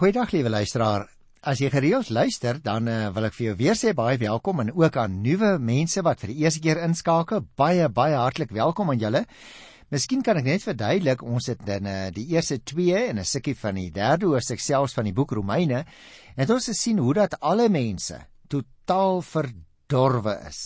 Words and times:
Goeiedag 0.00 0.30
liewe 0.32 0.48
luisteraar. 0.48 1.02
As 1.44 1.60
jy 1.60 1.68
gereeld 1.68 2.08
luister, 2.08 2.56
dan 2.64 2.86
uh, 2.88 3.10
wil 3.12 3.26
ek 3.28 3.34
vir 3.36 3.44
jou 3.50 3.56
weer 3.58 3.76
sê 3.76 3.90
baie 3.92 4.16
welkom 4.16 4.62
en 4.62 4.70
ook 4.72 4.94
aan 4.96 5.18
nuwe 5.20 5.50
mense 5.60 6.00
wat 6.06 6.22
vir 6.22 6.30
die 6.32 6.46
eerste 6.46 6.62
keer 6.64 6.80
inskakel. 6.86 7.42
Baie 7.60 7.84
baie 7.92 8.16
hartlik 8.16 8.54
welkom 8.56 8.94
aan 8.94 9.02
julle. 9.02 9.20
Miskien 9.92 10.24
kan 10.24 10.40
ek 10.40 10.46
net 10.46 10.64
verduidelik, 10.64 11.20
ons 11.20 11.50
het 11.52 11.60
dan 11.68 11.84
uh, 11.84 11.98
die 12.16 12.24
eerste 12.32 12.56
2 12.64 13.02
en 13.10 13.20
'n 13.20 13.28
stukkie 13.28 13.52
van 13.60 13.76
die 13.76 13.90
derde 13.92 14.32
hoofstuk 14.32 14.64
selfs 14.64 14.96
van 14.96 15.04
die 15.04 15.12
boek 15.12 15.36
Romeine, 15.36 15.84
en 16.32 16.48
ons 16.48 16.70
het 16.72 16.78
gesien 16.78 17.04
hoe 17.04 17.18
dat 17.20 17.36
alle 17.44 17.68
mense 17.68 18.22
totaal 18.48 19.20
verdorwe 19.20 20.38
is 20.48 20.62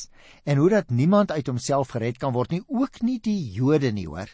en 0.47 0.63
hoe 0.63 0.71
dat 0.71 0.95
niemand 0.95 1.35
uit 1.35 1.51
homself 1.51 1.91
gered 1.91 2.23
kan 2.23 2.39
word 2.39 2.55
nie, 2.55 2.63
ook 2.69 3.03
nie 3.03 3.19
die 3.19 3.51
Jode 3.51 3.91
nie, 3.91 4.07
hoor. 4.07 4.31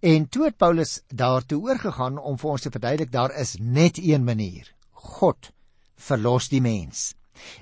En 0.00 0.28
toe 0.28 0.44
het 0.44 0.56
Paulus 0.56 1.00
daartoe 1.08 1.62
oorgegaan 1.62 2.18
om 2.18 2.36
vir 2.38 2.50
ons 2.50 2.62
te 2.62 2.70
verduidelik 2.70 3.10
daar 3.10 3.32
is 3.34 3.56
net 3.58 3.96
een 3.98 4.24
manier. 4.24 4.68
God 4.90 5.50
verlos 5.98 6.46
die 6.48 6.60
mens. 6.62 7.14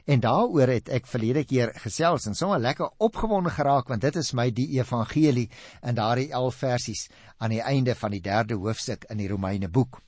En 0.04 0.20
daaroor 0.20 0.68
het 0.68 0.90
ek 0.92 1.08
verlede 1.08 1.44
keer 1.48 1.72
gesels 1.80 2.26
en 2.28 2.34
sommer 2.36 2.60
lekker 2.60 2.90
opgewonde 3.00 3.50
geraak 3.50 3.88
want 3.88 4.04
dit 4.04 4.16
is 4.20 4.34
my 4.36 4.50
die 4.52 4.68
evangelie 4.76 5.48
in 5.80 5.96
daardie 5.96 6.28
11 6.28 6.58
versies 6.60 7.06
aan 7.38 7.54
die 7.56 7.62
einde 7.62 7.94
van 7.94 8.12
die 8.12 8.20
3de 8.20 8.58
hoofstuk 8.60 9.06
in 9.08 9.16
die 9.16 9.28
Romeine 9.28 9.68
boek. 9.68 10.00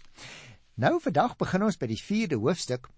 Nou 0.74 0.98
vandag 1.01 1.37
begin 1.37 1.65
ons 1.65 1.80
by 1.80 1.88
die 1.88 2.01
4de 2.01 2.37
hoofstuk 2.37 2.90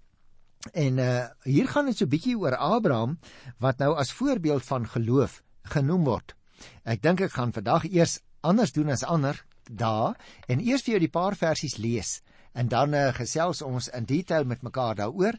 en 0.75 0.99
uh 0.99 1.29
hier 1.47 1.71
gaan 1.71 1.87
dit 1.87 2.03
so 2.03 2.11
bietjie 2.11 2.35
oor 2.39 2.59
Abraham 2.59 3.19
wat 3.59 3.79
nou 3.79 3.95
as 3.95 4.11
voorbeeld 4.13 4.67
van 4.67 4.91
geloof 4.91 5.39
genoem 5.63 6.05
word. 6.05 6.35
Ek 6.83 7.03
dink 7.03 7.21
ek 7.21 7.39
gaan 7.39 7.55
vandag 7.55 7.87
eers 7.87 8.19
anders 8.41 8.73
doen 8.73 8.91
as 8.91 9.05
ander 9.05 9.39
daar 9.71 10.17
en 10.49 10.61
eers 10.61 10.83
vir 10.83 10.97
jou 10.97 11.01
die 11.05 11.13
paar 11.13 11.37
versies 11.39 11.79
lees 11.79 12.21
en 12.53 12.69
dan 12.69 12.95
uh, 12.95 13.11
gesels 13.15 13.63
ons 13.63 13.89
in 13.95 14.07
detail 14.09 14.45
met 14.45 14.63
mekaar 14.63 14.97
daaroor. 14.99 15.37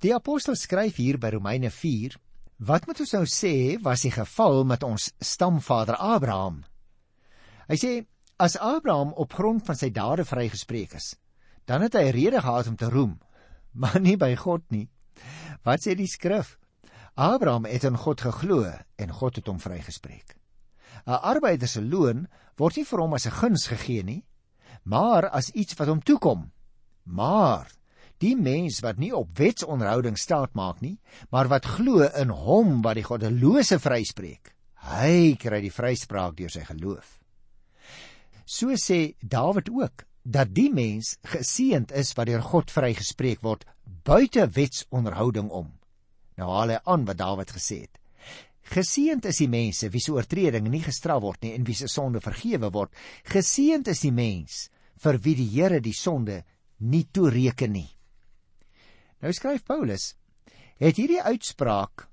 Die 0.00 0.14
apostel 0.14 0.56
skryf 0.56 0.96
hier 0.96 1.18
by 1.20 1.34
Romeine 1.34 1.70
4: 1.70 2.16
Wat 2.64 2.86
moet 2.86 3.00
ons 3.00 3.12
nou 3.16 3.24
sê 3.28 3.76
was 3.82 4.04
die 4.04 4.12
geval 4.14 4.64
met 4.64 4.82
ons 4.84 5.10
stamvader 5.20 5.96
Abraham? 5.96 6.62
Hy 7.68 7.76
sê 7.80 7.92
as 8.40 8.56
Abraham 8.56 9.12
op 9.20 9.32
grond 9.32 9.64
van 9.66 9.76
sy 9.78 9.90
dade 9.94 10.24
vrygespreek 10.24 10.96
is, 10.98 11.14
dan 11.64 11.84
het 11.84 11.96
hy 11.96 12.10
rede 12.12 12.40
gehad 12.40 12.68
om 12.68 12.76
te 12.76 12.90
roem, 12.92 13.18
maar 13.80 14.00
nie 14.00 14.16
by 14.20 14.34
God 14.36 14.64
nie. 14.70 14.88
Wat 15.64 15.84
sê 15.84 15.94
die 15.96 16.10
skrif? 16.10 16.58
Abraham 17.14 17.68
het 17.70 17.84
in 17.86 17.96
God 17.96 18.20
geglo 18.20 18.64
en 18.98 19.12
God 19.14 19.36
het 19.38 19.46
hom 19.46 19.60
vrygespreek. 19.62 20.34
'n 21.06 21.20
arbeider 21.32 21.68
se 21.68 21.80
loon 21.80 22.26
word 22.56 22.76
nie 22.76 22.84
vir 22.84 23.00
hom 23.00 23.14
as 23.14 23.26
'n 23.26 23.38
guns 23.40 23.66
gegee 23.66 24.02
nie, 24.02 24.24
maar 24.84 25.28
as 25.28 25.50
iets 25.50 25.74
wat 25.78 25.88
hom 25.88 26.00
toekom. 26.00 26.52
Maar 27.04 27.68
die 28.18 28.36
mens 28.36 28.80
wat 28.80 28.98
nie 28.98 29.12
op 29.12 29.36
wetsonderhouding 29.38 30.18
staat 30.18 30.54
maak 30.54 30.80
nie, 30.80 30.98
maar 31.30 31.48
wat 31.48 31.66
glo 31.66 32.06
in 32.06 32.28
hom 32.28 32.82
wat 32.82 32.94
die 32.94 33.04
goddelose 33.04 33.78
vryspreek, 33.78 34.54
hy 34.74 35.36
kry 35.40 35.60
die 35.60 35.72
vryspraak 35.72 36.36
deur 36.36 36.50
sy 36.50 36.64
geloof. 36.64 37.18
So 38.46 38.76
sê 38.76 39.16
Dawid 39.20 39.70
ook 39.72 40.04
dat 40.24 40.54
die 40.56 40.70
mens 40.72 41.16
geseënd 41.24 41.92
is 41.92 42.12
wat 42.16 42.28
deur 42.28 42.42
God 42.42 42.72
vrygespreek 42.72 43.42
word 43.42 43.64
buite 44.04 44.46
wetsonderhouding 44.48 45.50
om. 45.50 45.72
Nou 46.36 46.48
haal 46.50 46.74
hy 46.74 46.80
aan 46.84 47.04
wat 47.08 47.20
Dawid 47.20 47.52
gesê 47.52 47.84
het. 47.84 48.00
Geseënd 48.72 49.26
is 49.28 49.42
die 49.42 49.50
mense 49.50 49.90
wie 49.92 50.00
se 50.00 50.14
oortredinge 50.14 50.70
nie 50.72 50.82
gestraf 50.84 51.20
word 51.22 51.42
nie 51.44 51.52
en 51.56 51.66
wie 51.68 51.76
se 51.76 51.88
sonde 51.90 52.22
vergewe 52.24 52.70
word. 52.72 52.92
Geseënd 53.28 53.90
is 53.92 54.00
die 54.06 54.14
mens 54.14 54.68
vir 55.04 55.18
wie 55.24 55.36
die 55.36 55.50
Here 55.52 55.80
die 55.84 55.96
sonde 55.96 56.42
nie 56.80 57.04
toereken 57.12 57.74
nie. 57.76 57.90
Nou 59.20 59.32
skryf 59.32 59.64
Paulus, 59.68 60.14
het 60.80 60.98
hierdie 61.00 61.22
uitspraak 61.22 62.08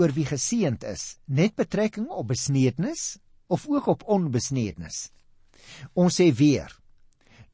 oor 0.00 0.12
wie 0.16 0.26
geseënd 0.28 0.84
is 0.88 1.18
net 1.28 1.56
betrekking 1.58 2.08
op 2.08 2.30
besnedenis 2.32 3.18
of 3.48 3.66
ook 3.68 3.88
op 3.92 4.06
onbesnedenis? 4.08 5.10
Ons 5.94 6.20
sê 6.20 6.30
weer, 6.32 6.72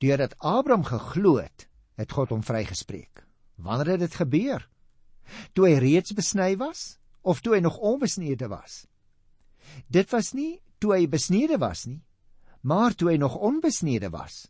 deurdat 0.02 0.36
Abraham 0.38 0.84
geglo 0.86 1.38
het, 1.40 1.66
het 1.96 2.12
God 2.12 2.32
hom 2.34 2.44
vrygespreek. 2.44 3.24
Wanneer 3.56 3.96
het 3.96 4.04
dit 4.04 4.18
gebeur? 4.20 4.66
Toe 5.56 5.66
hy 5.66 5.78
reeds 5.82 6.14
besny 6.14 6.54
was? 6.60 6.96
Of 7.26 7.42
toe 7.42 7.56
hy 7.56 7.62
nog 7.64 7.78
onbesnede 7.82 8.48
was. 8.52 8.84
Dit 9.90 10.12
was 10.14 10.32
nie 10.36 10.60
toe 10.78 10.92
hy 10.94 11.06
besnede 11.10 11.58
was 11.58 11.86
nie, 11.90 12.02
maar 12.62 12.94
toe 12.94 13.10
hy 13.12 13.16
nog 13.20 13.34
onbesnede 13.34 14.12
was. 14.14 14.46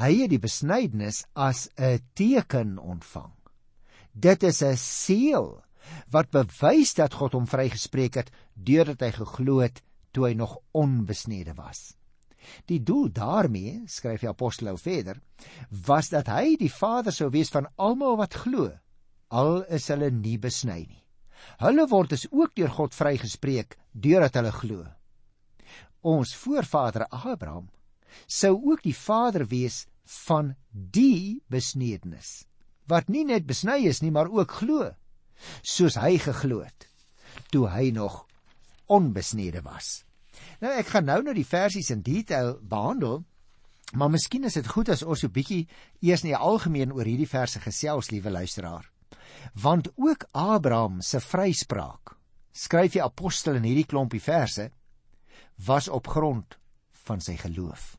Hy 0.00 0.10
het 0.22 0.32
die 0.32 0.40
besnydenis 0.40 1.24
as 1.34 1.68
'n 1.76 2.00
teken 2.14 2.78
ontvang. 2.78 3.32
Dit 4.12 4.42
is 4.42 4.62
'n 4.62 4.76
seël 4.76 5.62
wat 6.10 6.30
bewys 6.30 6.94
dat 6.94 7.14
God 7.14 7.32
hom 7.32 7.46
vrygespreek 7.46 8.14
het 8.14 8.30
deurdat 8.54 9.00
hy 9.00 9.10
geglo 9.10 9.60
het 9.60 9.82
toe 10.12 10.28
hy 10.28 10.34
nog 10.34 10.58
onbesnede 10.72 11.54
was. 11.54 11.96
Die 12.66 12.82
doel 12.82 13.12
daarmee, 13.12 13.82
skryf 13.86 14.20
die 14.20 14.28
apostel 14.28 14.66
nou 14.66 14.78
verder, 14.78 15.20
was 15.86 16.08
dat 16.08 16.26
hy 16.26 16.56
die 16.56 16.72
vader 16.72 17.12
sou 17.12 17.30
wees 17.30 17.50
van 17.50 17.68
almal 17.76 18.16
wat 18.16 18.34
glo, 18.34 18.70
al 19.28 19.62
is 19.64 19.88
hulle 19.88 20.10
nie 20.10 20.38
besny 20.38 20.86
nie. 20.88 21.01
Hulle 21.62 21.86
word 21.88 22.10
dus 22.10 22.26
ook 22.30 22.54
deur 22.54 22.70
God 22.70 22.94
vrygespreek 22.94 23.76
deurdat 23.92 24.34
hulle 24.40 24.52
glo. 24.52 24.86
Ons 26.02 26.34
voorvader 26.34 27.06
Abraham 27.10 27.68
sou 28.26 28.54
ook 28.70 28.82
die 28.82 28.96
vader 28.96 29.46
wees 29.48 29.86
van 30.26 30.54
die 30.72 31.40
besnedenis 31.48 32.42
wat 32.90 33.08
nie 33.08 33.24
net 33.24 33.46
besny 33.46 33.84
is 33.88 34.02
nie 34.02 34.10
maar 34.10 34.30
ook 34.30 34.58
glo 34.60 34.90
soos 35.62 35.96
hy 36.02 36.18
geglo 36.20 36.62
het 36.66 36.88
toe 37.54 37.66
hy 37.70 37.90
nog 37.94 38.24
onbesnede 38.92 39.62
was. 39.64 40.02
Nou 40.60 40.72
ek 40.76 40.90
gaan 40.92 41.06
nou 41.08 41.20
nou 41.24 41.34
die 41.34 41.48
versies 41.48 41.90
in 41.94 42.02
detail 42.04 42.58
behandel 42.60 43.22
maar 43.96 44.10
miskien 44.12 44.44
is 44.48 44.58
dit 44.58 44.68
goed 44.68 44.90
as 44.92 45.02
ons 45.02 45.20
so 45.20 45.28
'n 45.28 45.32
bietjie 45.32 45.68
eers 46.00 46.22
die 46.22 46.36
algemeen 46.36 46.92
oor 46.92 47.04
hierdie 47.04 47.28
verse 47.28 47.60
gesels 47.60 48.10
liewe 48.10 48.30
luisteraar 48.30 48.91
want 49.54 49.88
ook 49.96 50.26
Abraham 50.32 51.00
se 51.02 51.20
vryspraak 51.20 52.16
skryf 52.52 52.92
die 52.92 53.02
apostel 53.02 53.56
in 53.56 53.66
hierdie 53.68 53.88
klompie 53.88 54.20
verse 54.20 54.68
was 55.66 55.88
op 55.88 56.08
grond 56.08 56.58
van 57.06 57.20
sy 57.20 57.36
geloof. 57.40 57.96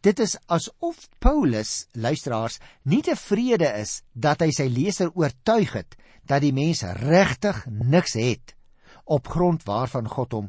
Dit 0.00 0.20
is 0.24 0.36
asof 0.48 1.06
Paulus 1.20 1.86
luisteraars 1.92 2.58
nie 2.88 3.02
tevrede 3.04 3.68
is 3.82 4.00
dat 4.12 4.40
hy 4.40 4.50
sy 4.54 4.68
leser 4.72 5.12
oortuig 5.12 5.74
het 5.76 5.96
dat 6.26 6.42
die 6.42 6.54
mens 6.56 6.82
regtig 7.02 7.64
niks 7.68 8.16
het 8.18 8.56
op 9.04 9.28
grond 9.28 9.62
waarvan 9.68 10.08
God 10.10 10.32
hom 10.32 10.48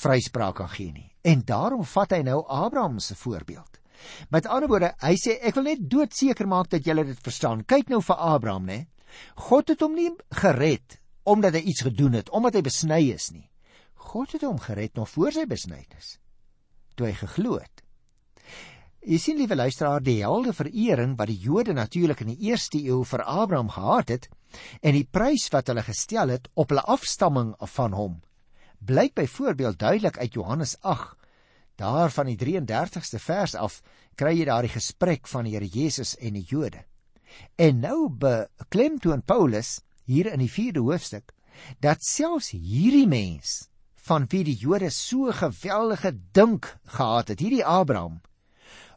vryspraak 0.00 0.58
kan 0.60 0.70
gee 0.74 0.92
nie. 0.92 1.08
En 1.22 1.42
daarom 1.46 1.84
vat 1.84 2.12
hy 2.16 2.22
nou 2.26 2.42
Abraham 2.46 2.98
se 3.00 3.14
voorbeeld. 3.14 3.78
Met 4.32 4.46
ander 4.46 4.68
woorde, 4.68 4.92
hy 5.02 5.14
sê 5.20 5.36
ek 5.44 5.58
wil 5.58 5.68
net 5.68 5.82
doodseker 5.92 6.48
maak 6.48 6.70
dat 6.72 6.86
julle 6.86 7.04
dit 7.04 7.20
verstaan. 7.20 7.64
Kyk 7.68 7.90
nou 7.92 8.00
vir 8.04 8.16
Abraham, 8.16 8.68
né? 8.68 8.78
God 9.48 9.72
het 9.72 9.84
hom 9.84 9.94
nie 9.98 10.10
gered 10.42 10.98
omdat 11.30 11.54
hy 11.54 11.60
iets 11.68 11.84
gedoen 11.84 12.16
het, 12.16 12.30
omdat 12.34 12.56
hy 12.56 12.62
besny 12.64 13.00
is 13.12 13.28
nie. 13.30 13.46
God 14.10 14.32
het 14.34 14.42
hom 14.42 14.58
gered 14.58 14.96
nog 14.96 15.10
voor 15.12 15.34
sy 15.36 15.44
besnydenis, 15.46 16.14
toe 16.96 17.10
hy 17.10 17.12
geglo 17.18 17.58
het. 17.60 17.84
Jy 19.04 19.18
sien 19.20 19.38
liewe 19.38 19.54
luisteraar, 19.54 20.02
die 20.02 20.18
helde 20.24 20.54
verering 20.56 21.14
wat 21.20 21.30
die 21.30 21.38
Jode 21.38 21.76
natuurlik 21.76 22.24
in 22.24 22.32
die 22.32 22.48
eerste 22.50 22.80
eeu 22.80 23.04
vir 23.04 23.22
Abraham 23.28 23.70
gehad 23.70 24.10
het 24.12 24.28
en 24.82 24.96
die 24.96 25.06
prys 25.06 25.46
wat 25.52 25.70
hulle 25.70 25.84
gestel 25.86 26.32
het 26.32 26.50
op 26.56 26.72
hulle 26.72 26.84
afstamming 26.88 27.54
van 27.76 27.94
hom, 27.96 28.18
blyk 28.80 29.14
byvoorbeeld 29.20 29.78
duidelik 29.78 30.18
uit 30.18 30.34
Johannes 30.34 30.76
8 30.80 31.20
Daar 31.80 32.10
van 32.10 32.28
die 32.28 32.36
33ste 32.36 33.18
vers 33.18 33.54
af 33.56 33.78
kry 34.20 34.34
jy 34.36 34.44
daardie 34.44 34.72
gesprek 34.74 35.28
van 35.32 35.46
die 35.48 35.54
Here 35.54 35.64
Jesus 35.64 36.12
en 36.20 36.36
die 36.36 36.44
Jode. 36.44 36.82
En 37.56 37.80
nou 37.80 38.08
beklemtoon 38.08 39.22
Paulus 39.22 39.80
hier 40.04 40.32
in 40.32 40.42
die 40.42 40.50
4de 40.50 40.82
hoofstuk 40.82 41.34
dat 41.80 42.04
selfs 42.04 42.50
hierdie 42.50 43.06
mens 43.06 43.68
van 44.10 44.26
wie 44.32 44.42
die 44.44 44.56
Jode 44.56 44.90
so 44.90 45.30
geweldige 45.32 46.14
dink 46.32 46.76
gehad 46.96 47.28
het, 47.28 47.40
hierdie 47.40 47.64
Abraham 47.64 48.20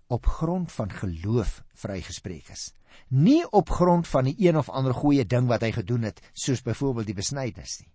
op 0.07 0.25
grond 0.25 0.71
van 0.71 0.91
geloof 0.91 1.63
vrygespreek 1.73 2.49
is. 2.53 2.71
Nie 3.07 3.43
op 3.51 3.69
grond 3.69 4.07
van 4.07 4.29
die 4.29 4.35
een 4.37 4.57
of 4.57 4.69
ander 4.69 4.93
goeie 4.93 5.25
ding 5.25 5.47
wat 5.47 5.61
hy 5.65 5.71
gedoen 5.73 6.05
het, 6.09 6.21
soos 6.33 6.61
byvoorbeeld 6.61 7.09
die 7.09 7.17
besnydenis 7.17 7.79
nie. 7.81 7.91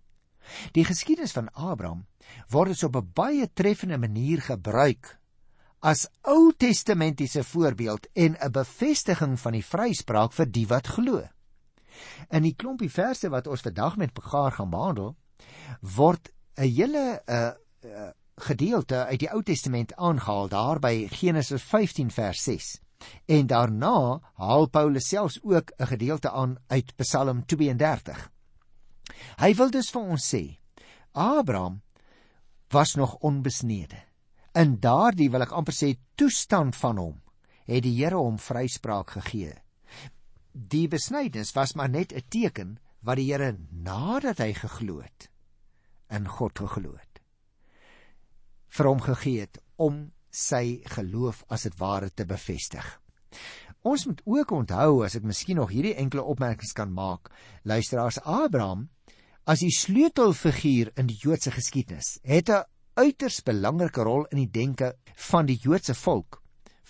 Die 0.73 0.85
geskiedenis 0.85 1.35
van 1.35 1.51
Abraham 1.53 2.05
word 2.49 2.73
dus 2.73 2.83
op 2.83 2.95
'n 2.95 3.11
baie 3.13 3.49
treffende 3.53 3.97
manier 3.97 4.41
gebruik 4.41 5.18
as 5.79 6.07
Ou 6.27 6.51
Testamentiese 6.57 7.43
voorbeeld 7.43 8.07
en 8.13 8.35
'n 8.39 8.51
bevestiging 8.51 9.39
van 9.39 9.51
die 9.51 9.65
vryspraak 9.65 10.33
vir 10.33 10.51
die 10.51 10.67
wat 10.67 10.87
glo. 10.87 11.27
In 12.29 12.43
die 12.43 12.55
klompie 12.55 12.91
verse 12.91 13.29
wat 13.29 13.47
ons 13.47 13.61
vandag 13.61 13.97
met 13.97 14.15
mekaar 14.15 14.51
gaan 14.51 14.69
behandel, 14.69 15.15
word 15.81 16.31
'n 16.57 16.63
hele 16.63 17.21
'n 17.27 17.33
uh, 17.33 17.51
uh, 17.85 18.09
gedeelte 18.35 19.05
uit 19.05 19.19
die 19.19 19.31
Ou 19.31 19.43
Testament 19.43 19.95
aangehaal 19.95 20.47
daar 20.47 20.79
by 20.79 21.07
Genesis 21.11 21.63
15 21.63 22.11
vers 22.11 22.43
6. 22.43 22.79
En 23.25 23.47
daarna 23.47 24.19
haal 24.33 24.69
Paulus 24.69 25.07
selfs 25.07 25.39
ook 25.43 25.71
'n 25.77 25.85
gedeelte 25.85 26.31
aan 26.31 26.57
uit 26.67 26.95
Psalm 26.95 27.45
32. 27.45 28.31
Hy 29.37 29.55
wil 29.55 29.69
dus 29.69 29.89
vir 29.89 30.01
ons 30.01 30.35
sê, 30.35 30.59
Abraham 31.11 31.81
was 32.67 32.95
nog 32.95 33.15
onbesnede. 33.15 34.08
In 34.59 34.75
daardie 34.83 35.29
wil 35.31 35.45
ek 35.45 35.53
amper 35.55 35.75
sê 35.75 35.93
toestand 36.19 36.75
van 36.75 36.97
hom 36.99 37.17
het 37.69 37.83
die 37.85 37.95
Here 37.95 38.17
hom 38.19 38.39
vryspraak 38.41 39.13
gegee. 39.15 39.53
Die 40.51 40.87
besnydenis 40.91 41.53
was 41.55 41.75
maar 41.79 41.89
net 41.89 42.11
'n 42.11 42.25
teken 42.27 42.79
wat 42.99 43.17
die 43.21 43.29
Here 43.31 43.55
nadat 43.71 44.41
hy 44.43 44.53
geglo 44.53 44.99
het 44.99 45.29
in 46.09 46.27
God 46.27 46.59
geglo 46.59 46.97
het 46.97 47.21
vir 48.69 48.85
hom 48.85 48.99
gegee 49.01 49.41
het 49.41 49.57
om 49.77 50.11
sy 50.29 50.81
geloof 50.95 51.43
as 51.49 51.63
dit 51.63 51.75
ware 51.79 52.09
te 52.09 52.25
bevestig. 52.25 52.85
Ons 53.81 54.05
moet 54.05 54.21
ook 54.25 54.51
onthou 54.51 55.05
as 55.05 55.15
ek 55.15 55.23
miskien 55.23 55.57
nog 55.57 55.71
hierdie 55.71 55.95
enkele 55.95 56.23
opmerkings 56.23 56.73
kan 56.73 56.91
maak, 56.93 57.31
luisteraars 57.63 58.19
Abraham 58.25 58.89
as 59.45 59.63
die 59.63 59.71
sleutelfiguur 59.73 60.91
in 60.97 61.07
die 61.07 61.17
Joodse 61.17 61.51
geskiedenis 61.51 62.19
het 62.23 62.49
'n 62.49 62.63
uiters 62.99 63.39
belangrike 63.47 64.03
rol 64.03 64.25
in 64.33 64.43
die 64.43 64.51
denke 64.51 64.93
van 65.29 65.47
die 65.47 65.57
Joodse 65.61 65.95
volk 65.95 66.41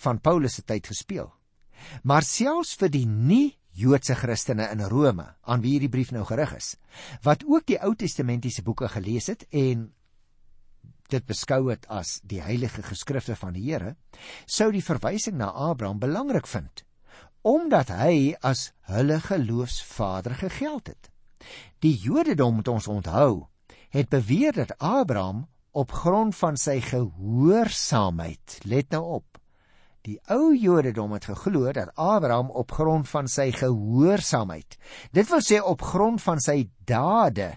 van 0.02 0.18
Paulus 0.18 0.56
se 0.58 0.64
tyd 0.66 0.88
gespeel. 0.90 1.28
Maar 2.02 2.26
selfs 2.26 2.74
vir 2.80 2.90
die 2.92 3.06
nie 3.06 3.56
Joodse 3.76 4.16
Christene 4.18 4.66
in 4.74 4.82
Rome 4.90 5.26
aan 5.46 5.62
wie 5.62 5.76
hierdie 5.76 5.92
brief 5.92 6.10
nou 6.12 6.24
gerig 6.26 6.52
is, 6.56 6.74
wat 7.22 7.44
ook 7.46 7.68
die 7.70 7.78
Ou 7.78 7.94
Testamentiese 7.94 8.64
boeke 8.66 8.90
gelees 8.90 9.30
het 9.30 9.46
en 9.54 9.88
dit 11.10 11.26
beskou 11.26 11.70
het 11.70 11.86
as 11.90 12.18
die 12.26 12.40
heilige 12.42 12.82
geskrifte 12.86 13.36
van 13.38 13.54
die 13.54 13.64
Here, 13.68 13.94
sou 14.46 14.70
die 14.74 14.84
verwysing 14.84 15.38
na 15.38 15.50
Abraham 15.50 15.98
belangrik 16.02 16.46
vind, 16.50 16.84
omdat 17.42 17.90
hy 17.94 18.34
as 18.46 18.70
hulle 18.90 19.18
geloofsvader 19.24 20.36
gegeld 20.42 20.92
het. 20.92 21.10
Die 21.82 21.96
Jodendom 21.96 22.60
moet 22.60 22.68
ons 22.68 22.90
onthou, 22.90 23.46
het 23.90 24.10
beweer 24.12 24.54
dat 24.54 24.76
Abraham 24.78 25.46
op 25.72 25.92
grond 25.92 26.34
van 26.34 26.56
sy 26.58 26.80
gehoorsaamheid, 26.82 28.58
let 28.66 28.90
nou 28.90 29.02
op. 29.20 29.38
Die 30.08 30.16
ou 30.32 30.54
Jodendom 30.56 31.12
het 31.12 31.28
geglo 31.28 31.70
dat 31.76 31.92
Abraham 31.94 32.50
op 32.56 32.72
grond 32.72 33.08
van 33.08 33.28
sy 33.28 33.50
gehoorsaamheid, 33.52 34.78
dit 35.12 35.28
wil 35.28 35.42
sê 35.44 35.60
op 35.60 35.82
grond 35.84 36.22
van 36.22 36.40
sy 36.40 36.64
dade, 36.88 37.52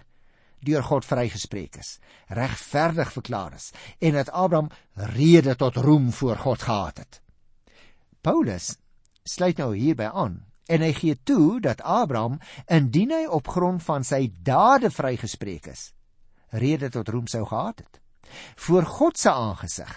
deur 0.64 0.84
God 0.84 1.04
vrygespreek 1.04 1.76
is, 1.80 1.98
regverdig 2.32 3.10
verklaar 3.12 3.56
is 3.56 3.70
en 4.00 4.16
dat 4.16 4.30
Abraham 4.30 4.70
rede 5.16 5.56
tot 5.60 5.76
roem 5.76 6.12
voor 6.12 6.36
God 6.40 6.62
gehad 6.62 7.02
het. 7.02 7.20
Paulus 8.24 8.74
sluit 9.24 9.60
nou 9.60 9.74
hierby 9.76 10.08
aan 10.08 10.38
en 10.68 10.80
hy 10.80 10.92
gee 10.96 11.16
toe 11.28 11.60
dat 11.60 11.82
Abraham 11.84 12.38
indien 12.72 13.12
hy 13.12 13.26
op 13.28 13.48
grond 13.48 13.82
van 13.84 14.04
sy 14.04 14.30
dade 14.44 14.88
vrygespreek 14.92 15.68
is, 15.72 15.90
rede 16.56 16.88
tot 16.88 17.08
roem 17.08 17.28
sou 17.28 17.44
gehad 17.48 17.84
het. 17.84 18.03
Voor 18.56 18.86
God 18.86 19.18
se 19.18 19.30
aangesig 19.30 19.92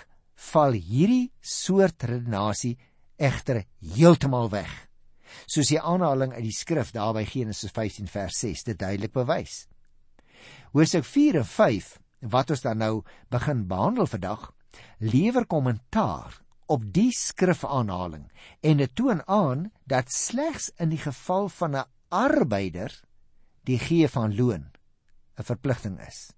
val 0.51 0.71
hierdie 0.71 1.31
soort 1.41 2.03
redenasie 2.03 2.77
egter 3.18 3.63
heeltemal 3.81 4.50
weg. 4.53 4.71
Soos 5.45 5.71
die 5.71 5.81
aanhaling 5.81 6.33
uit 6.33 6.45
die 6.45 6.56
skrif 6.56 6.94
daar 6.95 7.13
by 7.18 7.25
Genesis 7.27 7.74
15 7.74 8.07
vers 8.12 8.39
6 8.44 8.63
dit 8.69 8.79
duidelik 8.79 9.13
bewys. 9.15 9.65
Hoofstuk 10.74 11.06
4 11.06 11.41
en 11.41 11.50
5 11.50 11.97
wat 12.33 12.51
ons 12.53 12.63
dan 12.65 12.81
nou 12.81 12.94
begin 13.33 13.68
behandel 13.69 14.07
vandag, 14.09 14.51
lewer 15.00 15.45
kommentaar 15.45 16.39
op 16.68 16.83
die 16.94 17.12
skrifaanhaling 17.15 18.27
en 18.62 18.81
dit 18.81 18.95
toon 18.95 19.21
aan 19.27 19.68
dat 19.85 20.12
slegs 20.12 20.71
in 20.77 20.91
die 20.91 21.01
geval 21.01 21.50
van 21.50 21.75
'n 21.75 21.85
arbeider 22.09 22.91
die 23.63 23.79
gee 23.79 24.07
van 24.07 24.35
loon 24.35 24.71
'n 25.38 25.44
verpligting 25.44 26.00
is. 26.07 26.37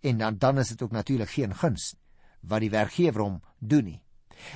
En 0.00 0.18
dan 0.18 0.38
dan 0.38 0.58
is 0.58 0.68
dit 0.68 0.82
ook 0.82 0.90
natuurlik 0.90 1.30
geen 1.30 1.54
guns 1.54 1.94
wat 2.40 2.60
die 2.60 2.70
werkgewer 2.70 3.22
hom 3.22 3.42
doen 3.58 3.84
nie. 3.84 4.00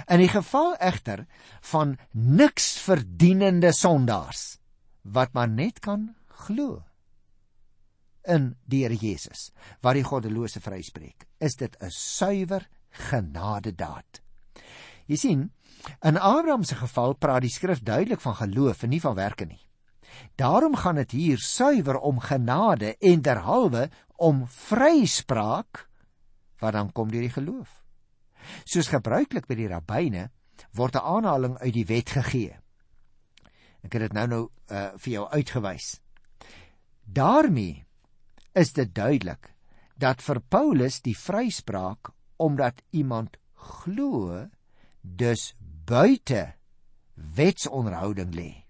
In 0.06 0.18
die 0.22 0.30
geval 0.30 0.76
egter 0.76 1.26
van 1.60 1.98
niks 2.12 2.78
verdienende 2.78 3.72
sondaars 3.72 4.58
wat 5.02 5.32
maar 5.32 5.48
net 5.48 5.78
kan 5.82 6.14
glo 6.46 6.82
in 8.28 8.52
die 8.70 8.82
Here 8.84 8.96
Jesus 8.98 9.50
wat 9.82 9.98
die 9.98 10.06
goddelose 10.06 10.62
vryspreek 10.62 11.26
is 11.42 11.56
dit 11.58 11.76
'n 11.80 11.90
suiwer 11.90 12.68
genadedaad 13.10 14.22
jy 15.06 15.16
sien 15.16 15.50
in 16.02 16.16
Abraham 16.18 16.64
se 16.64 16.74
geval 16.74 17.14
praat 17.14 17.42
die 17.42 17.50
skrif 17.50 17.82
duidelik 17.82 18.20
van 18.20 18.34
geloof 18.34 18.82
en 18.82 18.90
nie 18.90 19.00
van 19.00 19.14
werke 19.14 19.44
nie 19.44 19.66
daarom 20.36 20.76
gaan 20.76 21.00
dit 21.02 21.10
hier 21.10 21.38
suiwer 21.38 21.98
om 21.98 22.20
genade 22.20 22.96
en 22.98 23.22
derhalwe 23.22 23.88
om 24.16 24.46
vryspraak 24.46 25.86
wat 26.62 26.72
dan 26.72 26.92
kom 26.92 27.10
deur 27.10 27.24
die 27.26 27.34
geloof. 27.34 27.82
Soos 28.64 28.90
gebruiklik 28.90 29.46
by 29.46 29.56
die 29.58 29.70
rabbyne 29.70 30.30
word 30.74 30.96
'n 30.96 31.06
aanhaling 31.16 31.58
uit 31.58 31.74
die 31.74 31.86
wet 31.86 32.10
gegee. 32.10 32.58
Ek 33.82 33.92
het 33.92 34.02
dit 34.02 34.12
nou 34.12 34.26
nou 34.26 34.42
uh, 34.70 34.92
vir 34.96 35.12
jou 35.12 35.28
uitgewys. 35.28 36.00
Daarmee 37.04 37.84
is 38.54 38.72
dit 38.72 38.94
duidelik 38.94 39.54
dat 39.96 40.22
vir 40.22 40.40
Paulus 40.40 41.00
die 41.00 41.16
vryspraak 41.18 42.12
omdat 42.36 42.82
iemand 42.90 43.36
glo 43.54 44.48
dus 45.02 45.54
buite 45.84 46.54
wetsonderhouding 47.14 48.34
lê. 48.34 48.61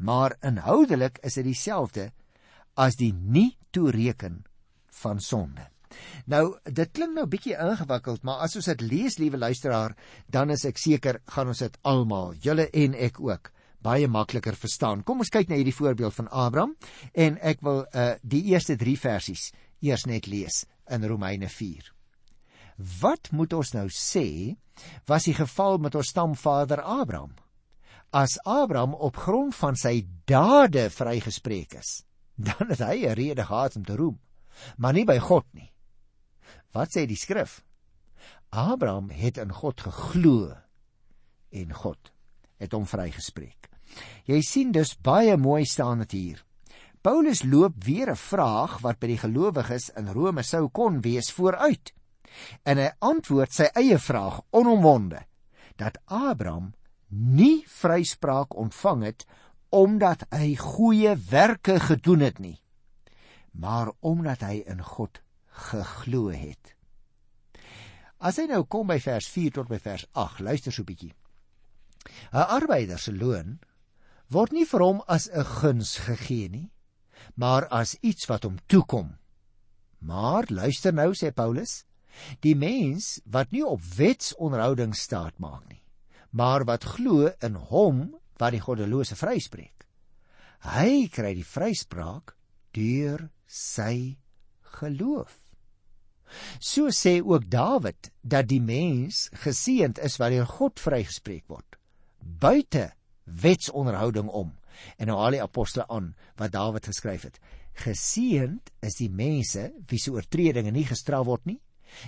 Maar 0.00 0.36
inhoudelik 0.46 1.20
is 1.26 1.36
dit 1.38 1.50
dieselfde 1.50 2.10
as 2.80 2.96
die 2.96 3.12
nie 3.12 3.58
toereken 3.74 4.42
van 5.02 5.20
sonde. 5.20 5.68
Nou, 6.30 6.54
dit 6.64 6.92
klink 6.94 7.16
nou 7.16 7.26
bietjie 7.30 7.56
ingewikkeld, 7.58 8.22
maar 8.26 8.44
as 8.46 8.54
ons 8.58 8.68
dit 8.70 8.84
lees, 8.86 9.18
liewe 9.18 9.40
luisteraar, 9.40 9.96
dan 10.30 10.52
is 10.54 10.64
ek 10.68 10.78
seker 10.78 11.20
gaan 11.34 11.50
ons 11.50 11.62
dit 11.64 11.78
almal, 11.88 12.36
julle 12.44 12.68
en 12.70 12.94
ek 12.94 13.18
ook, 13.20 13.50
baie 13.82 14.08
makliker 14.08 14.56
verstaan. 14.58 15.02
Kom 15.02 15.24
ons 15.24 15.32
kyk 15.32 15.50
na 15.50 15.58
hierdie 15.58 15.74
voorbeeld 15.74 16.14
van 16.14 16.28
Abraham 16.30 16.76
en 17.12 17.38
ek 17.42 17.64
wil 17.66 17.84
uh 17.90 18.12
die 18.22 18.44
eerste 18.52 18.76
3 18.78 18.96
versies 19.00 19.50
eers 19.80 20.06
net 20.06 20.28
lees 20.28 20.64
in 20.92 21.06
Romeine 21.08 21.48
4. 21.48 21.92
Wat 23.00 23.32
moet 23.32 23.52
ons 23.56 23.72
nou 23.76 23.86
sê 23.92 24.56
was 25.08 25.26
die 25.28 25.36
geval 25.36 25.80
met 25.80 25.96
ons 25.96 26.12
stamvader 26.12 26.84
Abraham? 26.84 27.32
As 28.10 28.40
Abraham 28.42 28.94
op 28.94 29.16
grond 29.16 29.54
van 29.54 29.76
sy 29.78 30.02
dade 30.26 30.88
vrygespreek 30.90 31.76
is, 31.78 32.02
dan 32.34 32.72
het 32.72 32.82
hy 32.82 33.06
'n 33.06 33.14
rede 33.14 33.44
gehad 33.46 33.76
om 33.76 33.84
te 33.84 33.96
roem, 33.96 34.18
maar 34.76 34.92
nie 34.92 35.04
by 35.04 35.18
God 35.18 35.46
nie. 35.54 35.70
Wat 36.72 36.90
sê 36.90 37.06
die 37.06 37.16
skrif? 37.16 37.62
Abraham 38.50 39.10
het 39.10 39.38
in 39.38 39.52
God 39.52 39.80
geglo 39.80 40.56
en 41.50 41.72
God 41.72 42.12
het 42.58 42.72
hom 42.72 42.86
vrygespreek. 42.86 43.70
Jy 44.26 44.40
sien 44.42 44.72
dus 44.72 44.96
baie 44.98 45.36
mooi 45.36 45.64
staan 45.64 45.98
dit 45.98 46.12
hier. 46.12 46.44
Paulus 47.02 47.42
loop 47.42 47.84
weer 47.84 48.10
'n 48.10 48.16
vraag 48.16 48.80
wat 48.82 48.98
by 48.98 49.06
die 49.06 49.22
gelowiges 49.22 49.90
in 49.96 50.08
Rome 50.08 50.42
sou 50.42 50.68
kon 50.68 51.00
wees 51.00 51.30
vooruit. 51.30 51.94
En 52.64 52.78
hy 52.78 52.90
antwoord 52.98 53.52
sy 53.52 53.70
eie 53.74 53.98
vraag 53.98 54.40
onomwonde 54.50 55.26
dat 55.76 55.98
Abraham 56.04 56.74
nie 57.10 57.64
vryspraak 57.66 58.56
ontvang 58.56 59.02
het 59.04 59.26
omdat 59.70 60.24
hy 60.34 60.56
goeie 60.58 61.14
werke 61.30 61.78
gedoen 61.80 62.24
het 62.26 62.38
nie, 62.42 62.58
maar 63.52 63.92
omdat 64.00 64.42
hy 64.42 64.62
in 64.66 64.82
God 64.82 65.20
geglo 65.70 66.30
het. 66.34 66.74
As 68.18 68.36
hy 68.36 68.48
nou 68.50 68.64
kom 68.68 68.90
by 68.90 68.98
vers 69.00 69.28
4 69.30 69.54
tot 69.60 69.70
by 69.70 69.78
vers 69.80 70.06
8, 70.12 70.42
luister 70.44 70.72
so 70.72 70.82
'n 70.82 70.90
bietjie. 70.90 71.14
'n 72.32 72.46
Arbeider 72.58 72.98
se 72.98 73.12
loon 73.12 73.60
word 74.28 74.52
nie 74.52 74.64
vir 74.64 74.80
hom 74.80 75.02
as 75.06 75.28
'n 75.28 75.44
guns 75.44 75.96
gegee 76.06 76.48
nie, 76.48 76.70
maar 77.34 77.66
as 77.68 77.96
iets 78.02 78.26
wat 78.26 78.44
hom 78.44 78.58
toekom. 78.66 79.16
Maar 79.98 80.44
luister 80.48 80.92
nou 80.92 81.12
sê 81.12 81.32
Paulus, 81.32 81.84
die 82.40 82.54
mens 82.56 83.20
wat 83.24 83.50
nie 83.50 83.64
op 83.66 83.80
wetsonderhouding 83.82 84.94
staat 84.96 85.38
maak 85.38 85.68
nie, 85.68 85.82
maar 86.30 86.64
wat 86.64 86.86
glo 86.96 87.30
in 87.42 87.58
hom 87.70 88.08
wat 88.40 88.54
die 88.54 88.62
goddelose 88.62 89.16
vryspreek. 89.18 89.86
Hy 90.64 91.08
kry 91.12 91.34
die 91.36 91.46
vryspraak 91.46 92.34
deur 92.76 93.28
sy 93.46 94.16
geloof. 94.78 95.40
So 96.62 96.92
sê 96.94 97.18
ook 97.24 97.48
Dawid 97.50 98.12
dat 98.22 98.48
die 98.50 98.62
mens 98.62 99.28
geseënd 99.42 99.98
is 99.98 100.18
wat 100.22 100.34
deur 100.34 100.46
God 100.46 100.80
vrygespreek 100.80 101.48
word. 101.50 101.78
Buite 102.20 102.92
wetsonderhouding 103.24 104.28
om. 104.28 104.52
En 104.96 105.10
nou 105.10 105.18
haal 105.18 105.36
die 105.36 105.42
apostel 105.42 105.84
aan 105.88 106.12
wat 106.38 106.54
Dawid 106.54 106.86
geskryf 106.86 107.26
het. 107.26 107.40
Geseënd 107.82 108.70
is 108.86 109.00
die 109.00 109.10
mense 109.10 109.70
wie 109.90 109.98
se 110.00 110.12
oortredinge 110.14 110.72
nie 110.74 110.86
gestraf 110.86 111.26
word 111.26 111.50
nie 111.50 111.58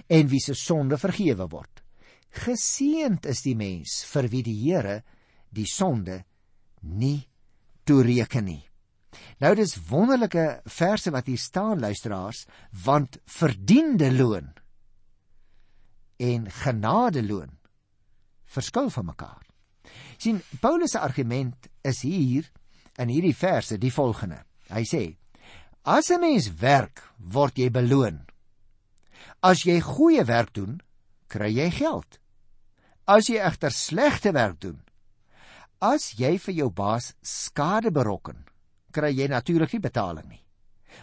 en 0.06 0.28
wie 0.30 0.40
se 0.40 0.54
sonde 0.54 0.98
vergewe 1.00 1.48
word. 1.50 1.81
Geseënd 2.32 3.26
is 3.28 3.42
die 3.44 3.56
mens 3.56 4.02
vir 4.08 4.28
wie 4.32 4.42
die 4.42 4.56
Here 4.56 5.02
die 5.52 5.68
sonde 5.68 6.22
nie 6.80 7.28
toereken 7.84 8.46
nie. 8.48 8.62
Nou 9.44 9.52
dis 9.58 9.76
wonderlike 9.90 10.62
verse 10.64 11.12
wat 11.12 11.28
hier 11.28 11.38
staan 11.38 11.82
luisteraars, 11.84 12.46
want 12.84 13.20
verdiende 13.28 14.08
loon 14.12 14.52
en 16.22 16.46
genadeloon 16.62 17.58
verskil 18.52 18.90
van 18.90 19.04
mekaar. 19.04 19.42
sien 20.16 20.40
Paulus 20.60 20.90
se 20.90 20.98
argument 20.98 21.68
is 21.82 22.02
hier 22.02 22.46
in 22.96 23.08
hierdie 23.08 23.36
verse 23.36 23.78
die 23.78 23.92
volgende. 23.92 24.44
Hy 24.70 24.84
sê: 24.86 25.16
As 25.82 26.10
'n 26.10 26.20
mens 26.20 26.46
werk, 26.60 27.02
word 27.18 27.58
jy 27.58 27.70
beloon. 27.70 28.26
As 29.42 29.64
jy 29.64 29.80
goeie 29.80 30.24
werk 30.24 30.54
doen, 30.54 30.80
kry 31.26 31.50
jy 31.50 31.70
geld. 31.70 32.21
As 33.12 33.28
jy 33.28 33.36
egter 33.44 33.74
slegte 33.74 34.30
werk 34.32 34.60
doen, 34.62 34.78
as 35.84 36.12
jy 36.16 36.36
vir 36.40 36.54
jou 36.62 36.68
baas 36.72 37.10
skade 37.20 37.90
berokken, 37.92 38.38
kry 38.94 39.10
jy 39.12 39.26
natuurlik 39.28 39.74
nie 39.74 39.82
betaling 39.84 40.28
nie. 40.30 40.40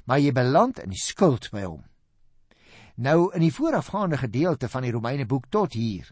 Maar 0.09 0.21
jy 0.23 0.31
beland 0.33 0.79
in 0.81 0.95
die 0.95 1.01
skuld 1.01 1.49
by 1.53 1.67
hom. 1.67 1.83
Nou 2.97 3.29
in 3.35 3.45
die 3.45 3.53
voorafgaande 3.53 4.17
gedeelte 4.23 4.71
van 4.71 4.87
die 4.87 4.93
Romeine 4.95 5.27
boek 5.29 5.51
tot 5.53 5.77
hier 5.77 6.09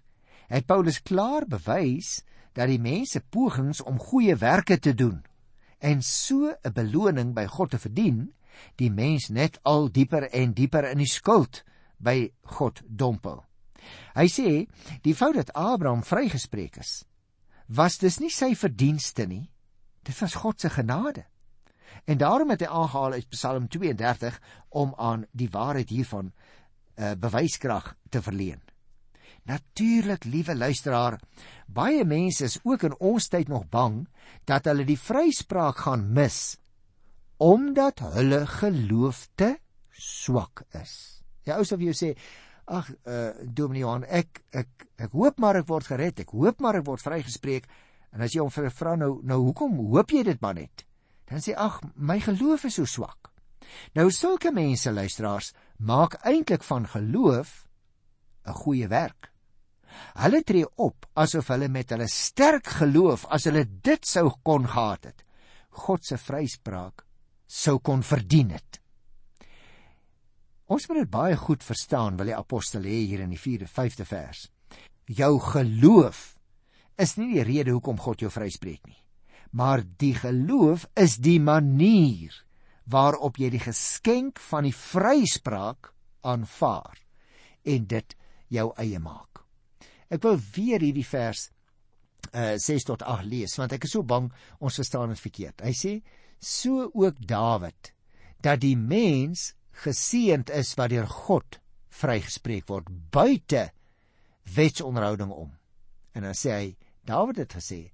het 0.51 0.67
Paulus 0.69 1.01
klaar 1.01 1.47
bewys 1.49 2.21
dat 2.53 2.69
die 2.69 2.79
mense 2.79 3.23
pogings 3.33 3.81
om 3.81 3.97
goeie 3.97 4.37
werke 4.37 4.77
te 4.77 4.93
doen 4.93 5.23
en 5.81 6.01
so 6.01 6.53
'n 6.53 6.73
beloning 6.73 7.33
by 7.33 7.45
God 7.45 7.71
te 7.71 7.79
verdien, 7.79 8.33
die 8.75 8.91
mens 8.91 9.29
net 9.29 9.59
al 9.63 9.89
dieper 9.89 10.29
en 10.29 10.53
dieper 10.53 10.91
in 10.91 10.97
die 10.97 11.09
skuld 11.09 11.63
by 11.97 12.31
God 12.43 12.81
dompel. 12.85 13.46
Hy 14.17 14.27
sê 14.31 14.51
die 15.05 15.15
fout 15.15 15.35
dat 15.37 15.53
Abraham 15.53 16.03
vrygespreek 16.03 16.79
is, 16.81 17.01
was 17.67 17.97
dus 17.97 18.19
nie 18.19 18.31
sy 18.31 18.53
verdienste 18.55 19.27
nie, 19.27 19.49
dit 20.07 20.15
was 20.21 20.37
God 20.39 20.61
se 20.61 20.71
genade. 20.71 21.25
En 22.07 22.17
daarom 22.17 22.53
het 22.53 22.63
hy 22.63 22.69
aangehaal 22.71 23.17
uit 23.17 23.29
Psalm 23.33 23.67
32 23.67 24.39
om 24.69 24.93
aan 24.97 25.25
die 25.31 25.49
waarheid 25.51 25.89
hiervan 25.91 26.31
uh, 26.31 27.13
bewyskrag 27.19 27.95
te 28.09 28.21
verleen. 28.21 28.61
Natuurlik, 29.47 30.25
liewe 30.27 30.55
luisteraar, 30.55 31.19
baie 31.67 32.03
mense 32.05 32.43
is 32.43 32.59
ook 32.63 32.83
in 32.83 32.95
ons 32.99 33.29
tyd 33.31 33.47
nog 33.47 33.67
bang 33.71 34.01
dat 34.47 34.67
hulle 34.67 34.83
die 34.87 34.99
vryspraak 34.99 35.85
gaan 35.85 36.09
mis 36.13 36.57
omdat 37.37 38.01
hulle 38.15 38.41
geloof 38.49 39.27
te 39.37 39.51
swak 39.93 40.63
is. 40.81 41.21
Ja, 41.45 41.59
ou 41.61 41.65
sou 41.65 41.77
vir 41.77 41.91
jou 41.91 41.97
sê, 41.97 42.09
ag, 42.67 42.89
uh, 43.07 43.29
Dominee 43.43 43.85
Johan, 43.85 44.03
ek 44.03 44.43
ek 44.51 44.87
ek 45.07 45.13
hoop 45.15 45.39
maar 45.39 45.59
ek 45.61 45.67
word 45.69 45.87
gered, 45.87 46.19
ek 46.19 46.33
hoop 46.35 46.59
maar 46.63 46.79
ek 46.79 46.87
word 46.87 47.03
vrygespreek. 47.03 47.67
En 48.15 48.23
as 48.25 48.33
jy 48.35 48.41
hom 48.41 48.51
vra 48.51 48.95
nou, 48.99 49.17
nou 49.23 49.39
hoekom 49.45 49.77
hoop 49.91 50.11
jy 50.11 50.23
dit 50.27 50.41
maar 50.41 50.57
net? 50.57 50.83
Dan 51.27 51.43
sê 51.43 51.55
ag, 51.55 51.81
my 51.95 52.19
geloof 52.23 52.65
is 52.67 52.77
so 52.79 52.87
swak. 52.87 53.31
Nou 53.95 54.07
sulke 54.15 54.51
mense 54.55 54.91
luisteraars 54.91 55.51
maak 55.77 56.17
eintlik 56.23 56.63
van 56.63 56.87
geloof 56.87 57.67
'n 58.47 58.53
goeie 58.63 58.87
werk. 58.87 59.31
Hulle 60.15 60.41
tree 60.43 60.67
op 60.75 61.05
asof 61.13 61.47
hulle 61.47 61.67
met 61.67 61.89
hulle 61.89 62.07
sterk 62.07 62.67
geloof, 62.67 63.25
as 63.25 63.43
hulle 63.43 63.65
dit 63.65 64.05
sou 64.05 64.29
kon 64.43 64.67
gehad 64.67 65.03
het, 65.03 65.23
God 65.69 66.05
se 66.05 66.17
vryspraak 66.17 67.05
sou 67.47 67.79
kon 67.79 68.03
verdien 68.03 68.51
het. 68.51 68.81
Ons 70.67 70.83
moet 70.89 70.99
dit 70.99 71.11
baie 71.11 71.35
goed 71.39 71.63
verstaan, 71.63 72.17
wil 72.19 72.27
die 72.27 72.35
apostel 72.35 72.83
hê 72.83 72.99
hier 73.07 73.23
in 73.23 73.31
die 73.31 73.39
4de 73.39 73.69
5de 73.71 74.05
vers. 74.07 74.47
Jou 75.07 75.37
geloof 75.39 76.33
is 76.99 77.15
nie 77.15 77.29
die 77.37 77.45
rede 77.47 77.71
hoekom 77.71 77.99
God 78.03 78.25
jou 78.25 78.31
vryspreek 78.33 78.83
nie, 78.89 78.99
maar 79.55 79.85
die 80.01 80.11
geloof 80.17 80.87
is 80.99 81.15
die 81.23 81.39
manier 81.39 82.35
waarop 82.91 83.39
jy 83.39 83.51
die 83.53 83.63
geskenk 83.63 84.41
van 84.43 84.67
die 84.67 84.75
vryspraak 84.75 85.93
aanvaar 86.27 86.99
en 87.67 87.87
dit 87.87 88.15
jou 88.51 88.67
eie 88.81 88.99
maak. 88.99 89.43
Ek 90.11 90.23
wil 90.23 90.39
weer 90.55 90.83
hierdie 90.83 91.07
vers 91.07 91.47
uh 92.33 92.55
eh, 92.55 92.55
6 92.59 92.89
tot 92.89 93.03
8 93.07 93.23
lees 93.29 93.53
want 93.55 93.71
ek 93.71 93.85
is 93.87 93.93
so 93.95 94.03
bang 94.03 94.27
ons 94.59 94.79
verstaan 94.81 95.13
dit 95.13 95.21
verkeerd. 95.21 95.63
Hy 95.63 95.71
sê 95.71 95.93
so 96.43 96.89
ook 96.91 97.21
Dawid 97.23 97.93
dat 98.43 98.59
die 98.61 98.75
mens 98.75 99.53
geseënd 99.83 100.51
is 100.57 100.73
wat 100.79 100.91
deur 100.93 101.07
God 101.09 101.59
vrygespreek 101.97 102.67
word 102.69 102.89
buite 103.13 103.69
wetsonderhouding 104.55 105.31
om. 105.33 105.51
En 106.15 106.27
dan 106.27 106.37
sê 106.37 106.53
hy 106.55 106.67
Dawid 107.07 107.37
het 107.39 107.53
gesê 107.55 107.85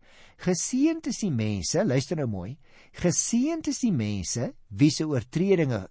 geseënd 0.44 1.06
is 1.08 1.20
die 1.22 1.32
mense, 1.32 1.84
luister 1.86 2.18
nou 2.18 2.28
mooi, 2.28 2.56
geseënd 2.98 3.70
is 3.70 3.84
die 3.84 3.94
mense 3.94 4.50
wie 4.74 4.90
se 4.92 5.06
oortredinge 5.06 5.84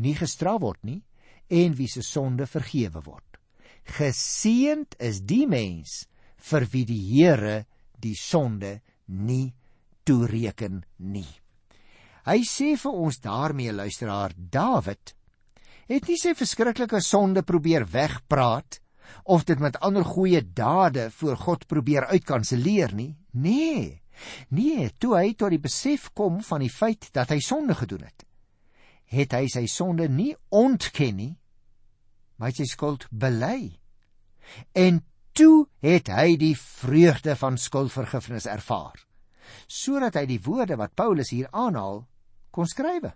nie 0.00 0.14
gestraf 0.16 0.62
word 0.64 0.80
nie 0.88 1.02
en 1.50 1.74
wie 1.76 1.88
se 1.90 2.02
sonde 2.06 2.46
vergewe 2.46 3.02
word. 3.04 3.26
Geseend 3.98 4.94
is 5.02 5.20
die 5.26 5.46
mens 5.50 6.04
vir 6.50 6.66
wie 6.72 6.86
die 6.88 7.00
Here 7.10 7.64
die 8.00 8.14
sonde 8.16 8.80
nie 9.06 9.52
toereken 10.06 10.84
nie. 10.98 11.28
Hy 12.24 12.40
sê 12.46 12.74
vir 12.78 12.96
ons 12.96 13.18
daarmee 13.24 13.72
luisteraar 13.74 14.34
Dawid 14.36 15.14
het 15.90 16.06
nie 16.06 16.18
sy 16.20 16.36
verskriklike 16.38 17.00
sonde 17.02 17.42
probeer 17.42 17.82
wegpraat 17.90 18.78
of 19.24 19.42
dit 19.48 19.58
met 19.58 19.78
ander 19.82 20.04
goeie 20.06 20.40
dade 20.42 21.08
voor 21.10 21.36
God 21.36 21.66
probeer 21.66 22.06
uitkanselleer 22.12 22.94
nie. 22.94 23.16
Nee. 23.32 23.98
Nee, 24.54 24.90
toe 25.02 25.16
hy 25.16 25.32
tot 25.34 25.50
die 25.50 25.62
besef 25.62 26.10
kom 26.14 26.40
van 26.46 26.62
die 26.62 26.70
feit 26.70 27.08
dat 27.16 27.32
hy 27.32 27.40
sonde 27.42 27.74
gedoen 27.74 28.04
het, 28.04 28.24
het 29.10 29.34
hy 29.34 29.46
sy 29.50 29.64
sonde 29.66 30.06
nie 30.12 30.34
ontken 30.54 31.16
nie, 31.16 31.32
maar 32.38 32.52
sy 32.54 32.68
skuld 32.68 33.06
bely. 33.10 33.72
En 34.76 35.00
toe 35.34 35.66
het 35.82 36.10
hy 36.12 36.36
die 36.38 36.54
vreugde 36.58 37.34
van 37.40 37.58
skuldvergifnis 37.58 38.46
ervaar, 38.50 38.98
sodat 39.66 40.20
hy 40.20 40.26
die 40.28 40.42
woorde 40.44 40.78
wat 40.78 40.94
Paulus 40.94 41.32
hier 41.32 41.48
aanhaal 41.50 42.04
kon 42.54 42.68
skrywe. 42.68 43.14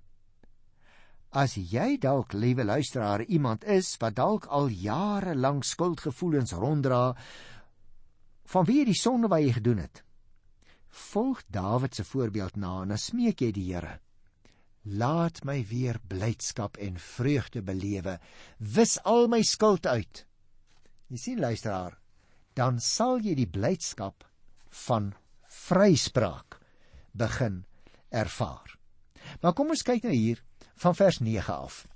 As 1.34 1.56
jy 1.58 1.96
dalk, 1.98 2.32
liewe 2.32 2.62
luisteraar, 2.64 3.24
iemand 3.26 3.64
is 3.66 3.96
wat 3.98 4.14
dalk 4.20 4.46
al 4.46 4.68
jare 4.70 5.34
lank 5.34 5.66
skuldgevoelens 5.66 6.54
ronddra 6.54 7.10
van 8.52 8.66
wie 8.68 8.84
die 8.86 8.94
sonde 8.94 9.26
wat 9.32 9.42
jy 9.42 9.56
gedoen 9.56 9.80
het, 9.82 10.04
volg 11.10 11.42
Dawid 11.50 11.96
se 11.98 12.04
voorbeeld 12.06 12.56
na 12.56 12.82
en 12.84 12.94
smeek 12.98 13.42
jy 13.42 13.50
die 13.56 13.66
Here 13.72 13.98
Laat 14.84 15.40
my 15.48 15.62
weer 15.64 15.96
blydskap 16.06 16.76
en 16.76 16.98
vreugde 17.00 17.62
belewe. 17.64 18.18
Wis 18.58 18.98
al 19.08 19.30
my 19.32 19.40
skuld 19.42 19.86
uit. 19.86 20.26
Jy 21.08 21.20
sien 21.20 21.40
luisteraar, 21.40 21.96
dan 22.52 22.76
sal 22.84 23.16
jy 23.24 23.32
die 23.38 23.48
blydskap 23.48 24.26
van 24.84 25.14
vryspraak 25.48 26.58
begin 27.16 27.62
ervaar. 28.12 28.76
Maar 29.40 29.56
kom 29.56 29.72
ons 29.72 29.86
kyk 29.86 30.04
nou 30.04 30.12
hier 30.12 30.44
van 30.74 30.94
vers 30.94 31.18
9 31.18 31.54
af. 31.54 31.86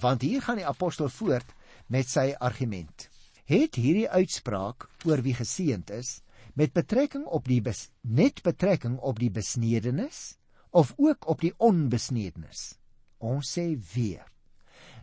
Want 0.00 0.22
hier 0.22 0.42
gaan 0.42 0.60
die 0.60 0.66
apostel 0.66 1.08
voort 1.08 1.54
met 1.86 2.08
sy 2.08 2.34
argument. 2.38 3.08
Het 3.48 3.74
hierdie 3.74 4.08
uitspraak 4.08 4.88
oor 5.08 5.22
wie 5.24 5.34
geseënd 5.34 5.90
is 5.90 6.18
met 6.58 6.72
betrekking 6.72 7.24
op 7.24 7.46
die 7.48 7.60
bes, 7.62 7.88
net 8.02 8.42
betrekking 8.42 8.98
op 8.98 9.18
die 9.18 9.30
besnedenis 9.30 10.36
of 10.70 10.92
ook 10.96 11.28
op 11.28 11.40
die 11.40 11.54
onbesnedenis. 11.56 12.74
Ons 13.18 13.52
sê 13.56 13.70
weer. 13.94 14.26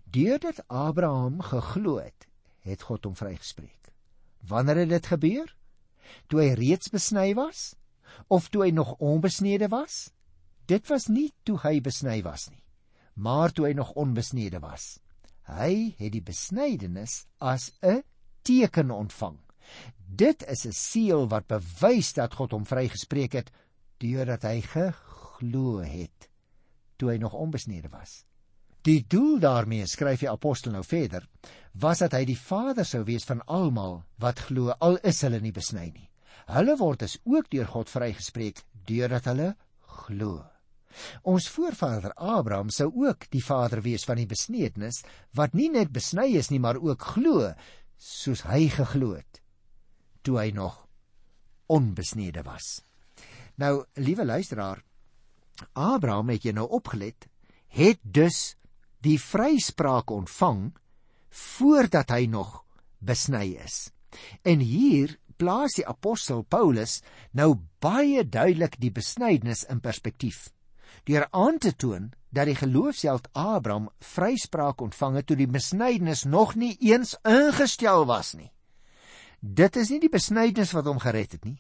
Deurdat 0.04 0.62
Abraham 0.68 1.42
geglo 1.42 1.98
het, 1.98 2.28
het 2.62 2.84
God 2.86 3.08
hom 3.08 3.16
vrygespreek. 3.16 3.92
Wanneer 4.48 4.84
het 4.84 4.90
dit 4.90 5.08
gebeur? 5.10 5.56
Toe 6.30 6.42
hy 6.42 6.52
reeds 6.60 6.92
besny 6.94 7.34
was 7.34 7.74
of 8.28 8.50
toe 8.50 8.68
hy 8.68 8.72
nog 8.72 8.96
onbesnede 9.02 9.68
was? 9.74 10.12
Dit 10.70 10.88
was 10.90 11.08
nie 11.10 11.32
toe 11.44 11.58
hy 11.64 11.80
besny 11.82 12.22
was 12.26 12.48
nie, 12.50 12.62
maar 13.16 13.52
toe 13.52 13.68
hy 13.70 13.74
nog 13.74 13.96
onbesnede 13.96 14.60
was. 14.64 15.00
Hy 15.48 15.96
het 15.98 16.12
die 16.14 16.24
besnydenis 16.26 17.26
as 17.40 17.72
'n 17.82 18.04
teken 18.44 18.92
ontvang. 18.92 19.38
Dit 19.98 20.44
is 20.48 20.66
'n 20.66 20.72
seël 20.72 21.28
wat 21.28 21.48
bewys 21.48 22.14
dat 22.14 22.34
God 22.34 22.52
hom 22.52 22.66
vrygespreek 22.66 23.34
het 23.34 23.52
deurdat 23.98 24.44
hy 24.44 24.62
geglo 24.62 25.80
het 25.80 26.30
toe 26.98 27.10
hy 27.12 27.18
nog 27.18 27.34
onbesnede 27.34 27.90
was. 27.90 28.26
Die 28.82 29.06
doel 29.08 29.40
daarmee 29.40 29.88
skryf 29.88 30.20
die 30.20 30.30
apostel 30.30 30.72
nou 30.72 30.84
verder, 30.84 31.28
was 31.74 32.00
dat 32.00 32.14
hy 32.14 32.26
die 32.26 32.38
vader 32.38 32.86
sou 32.86 33.04
wees 33.04 33.26
van 33.26 33.42
almal 33.46 34.04
wat 34.22 34.40
glo 34.40 34.76
al 34.80 34.98
is 34.98 35.22
hulle 35.22 35.40
nie 35.42 35.52
besny 35.52 35.90
nie. 35.90 36.10
Hulle 36.46 36.78
word 36.78 37.00
dus 37.00 37.18
ook 37.24 37.50
deur 37.50 37.68
God 37.68 37.90
vrygespreek 37.90 38.62
deurdat 38.86 39.26
hulle 39.26 39.56
glo. 40.06 40.55
Ons 41.24 41.48
voorvader 41.52 42.14
Abraham 42.16 42.70
sou 42.70 42.92
ook 43.06 43.28
die 43.34 43.44
vader 43.44 43.82
wees 43.86 44.06
van 44.08 44.20
die 44.22 44.30
besnedenis 44.30 45.02
wat 45.36 45.54
nie 45.54 45.70
net 45.74 45.92
besny 45.94 46.32
is 46.40 46.52
nie 46.54 46.62
maar 46.64 46.80
ook 46.82 47.02
glo 47.16 47.52
soos 47.98 48.46
hy 48.50 48.68
geglo 48.74 49.16
het 49.16 49.42
toe 50.26 50.40
hy 50.40 50.50
nog 50.56 50.82
onbesnede 51.70 52.42
was. 52.46 52.82
Nou, 53.62 53.86
liewe 54.02 54.26
luisteraar, 54.26 54.82
Abraham 55.74 56.34
het 56.34 56.46
jy 56.46 56.54
nou 56.58 56.66
opgelet, 56.78 57.28
het 57.72 58.02
dus 58.02 58.56
die 59.06 59.18
vryspraak 59.22 60.12
ontvang 60.12 60.72
voordat 61.30 62.12
hy 62.16 62.26
nog 62.32 62.64
besny 63.00 63.56
is. 63.62 63.92
En 64.44 64.64
hier 64.64 65.16
plaas 65.38 65.78
die 65.78 65.86
apostel 65.88 66.44
Paulus 66.48 67.02
nou 67.36 67.54
baie 67.84 68.24
duidelik 68.24 68.80
die 68.82 68.92
besnydenis 68.92 69.66
in 69.70 69.82
perspektief 69.84 70.48
deur 71.06 71.28
aan 71.32 71.58
te 71.62 71.76
toon 71.76 72.12
dat 72.36 72.50
die 72.50 72.58
geloofsheld 72.58 73.30
Abraham 73.32 73.90
vryspraak 74.04 74.82
ontvang 74.82 75.22
het 75.22 75.28
toe 75.30 75.38
die 75.40 75.50
besnydenis 75.50 76.26
nog 76.28 76.56
nie 76.60 76.74
eens 76.80 77.16
ingestel 77.24 78.06
was 78.10 78.34
nie. 78.34 78.52
Dit 79.40 79.76
is 79.76 79.92
nie 79.94 80.02
die 80.04 80.12
besnydenis 80.12 80.74
wat 80.76 80.90
hom 80.90 81.00
gered 81.00 81.38
het 81.38 81.46
nie, 81.46 81.60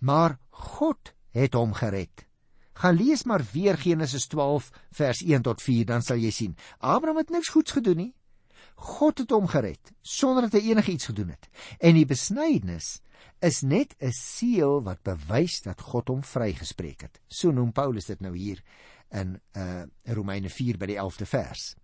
maar 0.00 0.38
God 0.50 1.14
het 1.34 1.54
hom 1.54 1.72
gered. 1.74 2.26
Gaan 2.74 2.98
lees 2.98 3.22
maar 3.22 3.44
weer 3.52 3.78
Genesis 3.78 4.26
12 4.26 4.70
vers 4.98 5.22
1 5.22 5.42
tot 5.46 5.62
4 5.62 5.86
dan 5.86 6.02
sal 6.02 6.18
jy 6.18 6.30
sien. 6.34 6.56
Abraham 6.78 7.22
het 7.22 7.30
niks 7.30 7.52
goeds 7.54 7.76
gedoen 7.76 7.96
nie. 7.96 8.12
God 8.74 9.18
het 9.18 9.30
hom 9.30 9.46
gered 9.48 9.92
sonder 10.02 10.48
dat 10.48 10.60
hy 10.60 10.70
enigiets 10.70 11.06
gedoen 11.06 11.28
het. 11.28 11.48
En 11.80 11.94
die 11.94 12.06
besnydenis 12.06 13.00
is 13.40 13.62
net 13.62 13.94
'n 14.00 14.12
seël 14.12 14.82
wat 14.82 15.02
bewys 15.02 15.62
dat 15.62 15.80
God 15.80 16.08
hom 16.08 16.22
vrygespreek 16.22 17.00
het. 17.00 17.20
So 17.28 17.50
noem 17.50 17.72
Paulus 17.72 18.06
dit 18.06 18.20
nou 18.20 18.36
hier 18.36 18.62
in 19.10 19.40
uh 19.56 19.82
Romeine 20.02 20.50
4 20.50 20.78
by 20.78 20.86
die 20.86 20.98
11de 20.98 21.26
vers. 21.26 21.74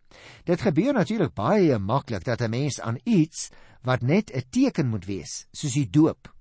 Dit 0.44 0.60
gebeur 0.60 0.92
natuurlik 0.92 1.34
baie 1.34 1.78
maklik 1.78 2.24
dat 2.24 2.40
'n 2.40 2.50
mens 2.50 2.80
aan 2.80 2.98
iets 3.04 3.50
wat 3.82 4.02
net 4.02 4.30
'n 4.34 4.44
teken 4.50 4.88
moet 4.88 5.04
wees, 5.04 5.46
soos 5.52 5.72
die 5.72 5.90
doop, 5.90 6.34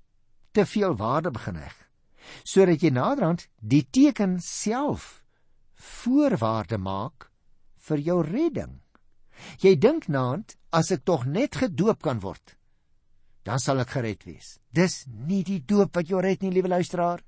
te 0.52 0.66
veel 0.66 0.96
waarde 0.96 1.32
begin 1.32 1.56
heg. 1.56 1.90
Sodat 2.44 2.82
jy 2.82 2.90
naderhand 2.90 3.48
die 3.62 3.88
teken 3.90 4.40
self 4.40 5.24
voorwaarde 5.74 6.78
maak 6.78 7.32
vir 7.78 7.98
jou 7.98 8.22
redding. 8.24 8.82
Jy 9.60 9.76
dink 9.80 10.08
naand 10.08 10.56
as 10.72 10.92
ek 10.92 11.06
tog 11.06 11.26
net 11.26 11.56
gedoop 11.56 12.02
kan 12.02 12.20
word, 12.24 12.56
dan 13.44 13.60
sal 13.60 13.80
ek 13.80 13.96
gered 13.96 14.26
wees. 14.28 14.58
Dis 14.72 15.06
nie 15.08 15.44
die 15.44 15.62
doop 15.66 15.96
wat 15.96 16.10
jou 16.10 16.22
red 16.22 16.44
nie, 16.44 16.52
liewe 16.54 16.70
luisteraar. 16.70 17.24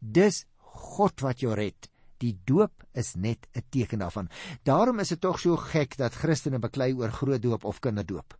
Dis 0.00 0.44
God 0.74 1.22
wat 1.22 1.42
jou 1.44 1.54
red. 1.54 1.90
Die 2.18 2.34
doop 2.46 2.84
is 2.94 3.14
net 3.16 3.46
'n 3.54 3.62
teken 3.70 3.98
daarvan. 3.98 4.28
Daarom 4.64 5.00
is 5.00 5.08
dit 5.08 5.20
tog 5.20 5.38
so 5.40 5.56
gek 5.56 5.96
dat 5.96 6.14
Christene 6.14 6.58
beklei 6.58 6.92
oor 6.92 7.10
groot 7.10 7.42
doop 7.42 7.64
of 7.64 7.80
kinderdoop. 7.80 8.34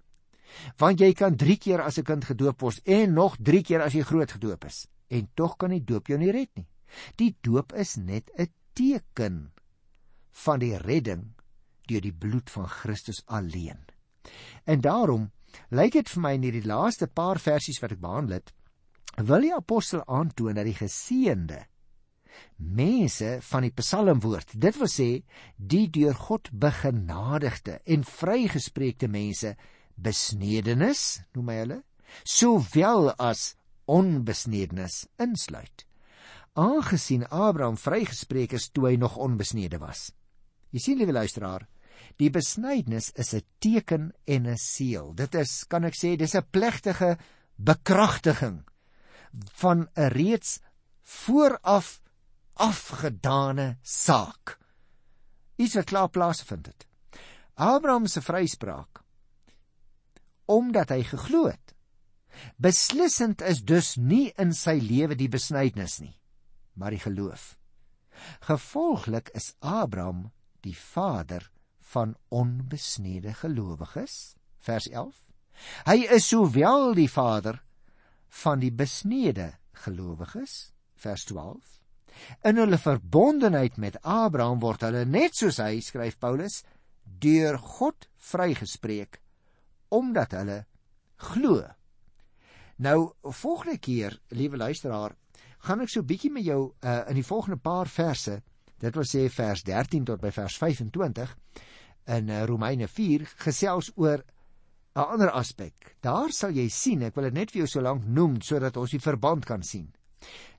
Want 0.79 1.01
jy 1.01 1.13
kan 1.13 1.37
3 1.37 1.57
keer 1.57 1.81
as 1.81 1.99
'n 1.99 2.05
kind 2.05 2.25
gedoop 2.25 2.61
word 2.61 2.81
en 2.85 3.15
nog 3.15 3.37
3 3.37 3.63
keer 3.63 3.83
as 3.83 3.93
jy 3.93 4.03
groot 4.03 4.31
gedoop 4.31 4.65
is 4.65 4.87
en 5.09 5.29
tog 5.35 5.57
kan 5.57 5.71
die 5.71 5.85
doop 5.85 6.07
jou 6.07 6.19
nie 6.19 6.33
red 6.33 6.51
nie. 6.57 6.67
Die 7.17 7.37
doop 7.43 7.73
is 7.73 7.97
net 7.97 8.31
'n 8.39 8.49
teken 8.75 9.53
van 10.31 10.59
die 10.59 10.77
redding 10.77 11.34
deur 11.91 12.05
die 12.05 12.15
bloed 12.15 12.51
van 12.51 12.69
Christus 12.69 13.23
alleen. 13.27 13.81
En 14.65 14.81
daarom 14.81 15.31
lyk 15.71 15.93
dit 15.99 16.11
vir 16.11 16.23
my 16.23 16.33
in 16.39 16.47
hierdie 16.49 16.67
laaste 16.67 17.07
paar 17.07 17.39
versies 17.39 17.81
wat 17.83 17.95
ek 17.95 18.03
behandel 18.03 18.41
het, 18.41 18.53
wil 19.23 19.45
die 19.47 19.55
apostel 19.55 20.03
aantoon 20.11 20.59
dat 20.59 20.67
die 20.67 20.79
geseënde 20.79 21.61
mense 22.57 23.39
van 23.47 23.67
die 23.67 23.73
psalmwoord, 23.75 24.57
dit 24.59 24.79
wil 24.81 24.91
sê 24.91 25.09
die 25.57 25.87
deur 25.95 26.17
God 26.19 26.51
begenadigde 26.51 27.79
en 27.87 28.07
vrygespreekte 28.09 29.09
mense 29.09 29.55
besnedenis, 29.95 31.23
noem 31.35 31.53
hy 31.53 31.59
hulle, 31.61 31.81
sowel 32.27 33.13
as 33.23 33.53
onbesnedenis 33.91 35.05
insluit. 35.23 35.85
Aangesien 36.59 37.27
Abraham 37.31 37.77
vrygespreek 37.79 38.55
is 38.59 38.69
toe 38.71 38.89
hy 38.89 38.97
nog 38.99 39.19
onbesnede 39.19 39.81
was. 39.83 40.09
Jy 40.75 40.83
sien 40.83 40.99
liewe 40.99 41.15
luisteraar, 41.15 41.67
Die 42.17 42.31
besnydenis 42.31 43.11
is 43.15 43.35
'n 43.35 43.43
teken 43.59 44.13
en 44.27 44.47
'n 44.47 44.57
seël. 44.57 45.15
Dit 45.15 45.35
is, 45.35 45.65
kan 45.65 45.85
ek 45.85 45.95
sê, 45.95 46.17
dis 46.17 46.35
'n 46.35 46.47
plegtige 46.51 47.19
bekragtiging 47.57 48.65
van 49.53 49.89
'n 49.97 50.09
reeds 50.09 50.61
vooraf 51.03 52.01
afgedane 52.55 53.79
saak. 53.83 54.59
Iets 55.57 55.75
wat 55.75 55.85
klaar 55.85 56.09
plaasvind 56.09 56.67
het. 56.67 56.87
Abraham 57.55 58.07
se 58.07 58.21
vryspraak 58.21 59.03
omdat 60.45 60.91
hy 60.93 61.03
geglo 61.09 61.47
het. 61.49 61.73
Beslissend 62.61 63.41
is 63.41 63.63
dus 63.65 63.95
nie 63.97 64.33
in 64.37 64.53
sy 64.53 64.77
lewe 64.77 65.17
die 65.17 65.31
besnydenis 65.33 66.01
nie, 66.03 66.13
maar 66.77 66.93
die 66.93 67.01
geloof. 67.01 67.55
Gevolglik 68.45 69.31
is 69.33 69.55
Abraham 69.61 70.33
die 70.61 70.77
vader 70.77 71.51
van 71.95 72.17
onbesnede 72.35 73.35
gelowiges? 73.41 74.35
Vers 74.65 74.89
11 74.91 75.23
hy 75.87 76.01
is 76.17 76.27
sowel 76.27 76.97
die 76.99 77.11
vader 77.11 77.61
van 78.43 78.59
die 78.59 78.73
besnede 78.75 79.53
gelowiges? 79.85 80.75
Vers 80.99 81.25
12 81.31 81.75
in 82.49 82.59
hulle 82.63 82.79
verbondenheid 82.79 83.77
met 83.83 83.99
Abraham 84.03 84.61
word 84.63 84.87
hulle 84.87 85.05
net 85.09 85.37
soos 85.39 85.61
hy 85.63 85.81
skryf 85.85 86.19
Paulus 86.23 86.63
deur 87.25 87.59
God 87.59 88.09
vrygespreek 88.31 89.21
omdat 89.95 90.35
hulle 90.35 90.61
glo. 91.31 91.61
Nou 92.83 92.99
volgende 93.23 93.79
keer 93.79 94.17
liewe 94.35 94.59
luisteraar 94.59 95.15
gaan 95.67 95.85
ek 95.85 95.93
so 95.93 96.07
bietjie 96.07 96.33
met 96.33 96.47
jou 96.47 96.61
uh, 96.67 97.03
in 97.11 97.21
die 97.21 97.27
volgende 97.27 97.61
paar 97.63 97.91
verse 97.91 98.41
dit 98.83 98.97
wil 98.99 99.07
sê 99.09 99.29
vers 99.33 99.63
13 99.65 100.09
tot 100.11 100.21
by 100.21 100.33
vers 100.35 100.59
25 100.61 101.37
in 102.07 102.29
eh, 102.29 102.45
Romeine 102.45 102.89
4 102.89 103.27
gesels 103.47 103.91
oor 103.97 104.25
'n 104.95 105.01
ander 105.01 105.31
aspek. 105.31 105.97
Daar 106.01 106.31
sal 106.31 106.51
jy 106.55 106.69
sien, 106.69 107.03
ek 107.03 107.15
wil 107.15 107.25
dit 107.25 107.35
net 107.35 107.51
vir 107.51 107.65
jou 107.65 107.67
so 107.67 107.81
lank 107.81 108.05
noem 108.07 108.41
sodat 108.41 108.77
ons 108.77 108.91
die 108.91 109.03
verband 109.03 109.45
kan 109.45 109.63
sien. 109.63 109.93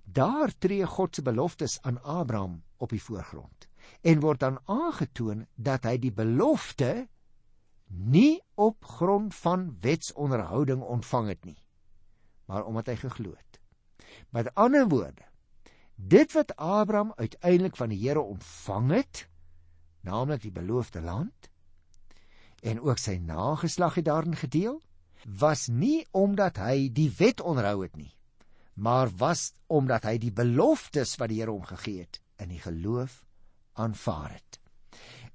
Daar 0.04 0.52
tree 0.60 0.86
God 0.86 1.16
se 1.16 1.22
beloftes 1.22 1.80
aan 1.82 2.02
Abraham 2.04 2.64
op 2.78 2.90
die 2.90 3.02
voorgrond 3.02 3.68
en 4.02 4.20
word 4.20 4.40
dan 4.40 4.60
aangetoon 4.66 5.46
dat 5.56 5.86
hy 5.86 5.98
die 5.98 6.12
belofte 6.12 7.08
nie 7.88 8.42
op 8.56 8.86
grond 8.86 9.36
van 9.36 9.78
wetsonderhouding 9.82 10.82
ontvang 10.82 11.28
het 11.28 11.46
nie, 11.46 11.58
maar 12.50 12.66
omdat 12.66 12.88
hy 12.88 12.96
geglo 12.96 13.36
het. 13.38 13.60
Met 14.34 14.52
ander 14.54 14.88
woorde, 14.90 15.26
dit 15.96 16.32
wat 16.34 16.56
Abraham 16.56 17.14
uiteindelik 17.16 17.78
van 17.78 17.94
die 17.94 18.02
Here 18.02 18.22
ontvang 18.22 18.92
het, 18.92 19.28
naamlik 20.06 20.46
die 20.46 20.54
beloofde 20.54 21.02
land. 21.02 21.50
En 22.62 22.82
ook 22.82 23.02
sy 23.02 23.18
nageslag 23.22 23.98
het 24.00 24.06
daarin 24.06 24.38
gedeel. 24.38 24.80
Was 25.26 25.68
nie 25.68 26.06
omdat 26.14 26.62
hy 26.62 26.90
die 26.94 27.10
wet 27.18 27.42
onderhou 27.42 27.82
het 27.82 27.98
nie 27.98 28.16
maar 28.76 29.10
was 29.18 29.54
omdat 29.68 30.04
hy 30.04 30.18
die 30.20 30.34
beloftes 30.36 31.16
wat 31.20 31.32
die 31.32 31.40
Here 31.40 31.54
hom 31.54 31.66
gegee 31.68 32.04
het 32.04 32.20
in 32.44 32.52
die 32.52 32.60
geloof 32.60 33.24
aanvaar 33.80 34.36
het. 34.36 34.60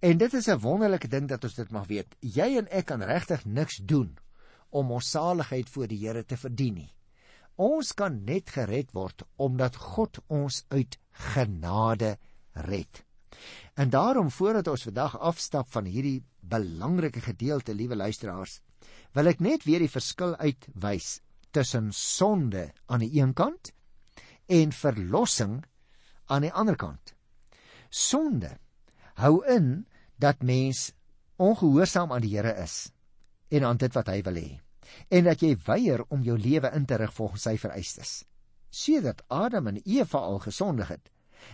En 0.00 0.18
dit 0.18 0.32
is 0.34 0.48
'n 0.48 0.60
wonderlike 0.60 1.08
ding 1.08 1.28
dat 1.28 1.44
ons 1.44 1.54
dit 1.54 1.70
mag 1.70 1.86
weet. 1.86 2.16
Jy 2.20 2.56
en 2.58 2.68
ek 2.70 2.86
kan 2.86 3.02
regtig 3.02 3.44
niks 3.44 3.76
doen 3.76 4.18
om 4.68 4.90
ons 4.90 5.10
saligheid 5.10 5.68
voor 5.68 5.86
die 5.86 6.06
Here 6.06 6.24
te 6.24 6.36
verdien 6.36 6.74
nie. 6.74 6.94
Ons 7.56 7.92
kan 7.92 8.24
net 8.24 8.50
gered 8.50 8.92
word 8.92 9.22
omdat 9.36 9.76
God 9.76 10.18
ons 10.26 10.64
uit 10.68 10.98
genade 11.10 12.18
red 12.52 13.04
En 13.74 13.90
daarom 13.90 14.30
voordat 14.30 14.68
ons 14.68 14.86
vandag 14.88 15.18
afstap 15.18 15.70
van 15.70 15.84
hierdie 15.84 16.22
belangrike 16.40 17.20
gedeelte, 17.20 17.74
liewe 17.74 17.96
luisteraars, 17.96 18.60
wil 19.12 19.26
ek 19.30 19.40
net 19.40 19.64
weer 19.64 19.82
die 19.82 19.90
verskil 19.92 20.36
uitwys 20.36 21.20
tussen 21.50 21.90
sonde 21.92 22.70
aan 22.86 23.04
die 23.04 23.12
een 23.20 23.34
kant 23.34 23.72
en 24.46 24.72
verlossing 24.72 25.60
aan 26.26 26.46
die 26.46 26.52
ander 26.52 26.76
kant. 26.76 27.14
Sonde 27.90 28.56
hou 29.18 29.40
in 29.46 29.86
dat 30.20 30.42
mens 30.46 30.90
ongehoorsaam 31.40 32.12
aan 32.12 32.24
die 32.24 32.36
Here 32.36 32.54
is 32.62 32.90
en 33.50 33.64
aan 33.64 33.80
dit 33.80 33.94
wat 33.94 34.10
hy 34.12 34.20
wil 34.26 34.38
hê 34.38 34.50
en 35.08 35.26
dat 35.26 35.42
jy 35.42 35.54
weier 35.66 36.02
om 36.10 36.22
jou 36.26 36.36
lewe 36.38 36.70
in 36.74 36.86
te 36.86 36.98
rig 36.98 37.12
volgens 37.14 37.46
sy 37.46 37.56
vereistes. 37.62 38.24
Sedert 38.70 39.22
Adam 39.28 39.70
en 39.70 39.80
Eva 39.84 40.18
al 40.18 40.40
gesondig 40.42 40.90
het, 40.90 41.10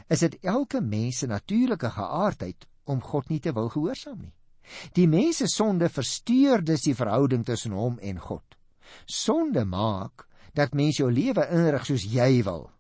is 0.09 0.23
dit 0.25 0.39
elke 0.43 0.81
mens 0.81 1.19
se 1.19 1.27
natuurlike 1.27 1.91
geaardheid 1.91 2.67
om 2.85 3.03
God 3.03 3.29
nie 3.29 3.41
te 3.41 3.53
wil 3.53 3.69
gehoorsaam 3.69 4.19
nie. 4.21 4.35
Die 4.99 5.07
mens 5.09 5.43
se 5.43 5.47
sonde 5.47 5.89
versteur 5.89 6.65
dus 6.65 6.87
die 6.87 6.95
verhouding 6.95 7.45
tussen 7.47 7.75
hom 7.77 7.99
en 7.99 8.19
God. 8.19 8.57
Sonde 9.07 9.65
maak 9.65 10.27
dat 10.55 10.75
mens 10.75 10.99
jou 10.99 11.11
lewe 11.13 11.47
inrig 11.53 11.87
soos 11.87 12.07
jy 12.11 12.43
wil 12.47 12.71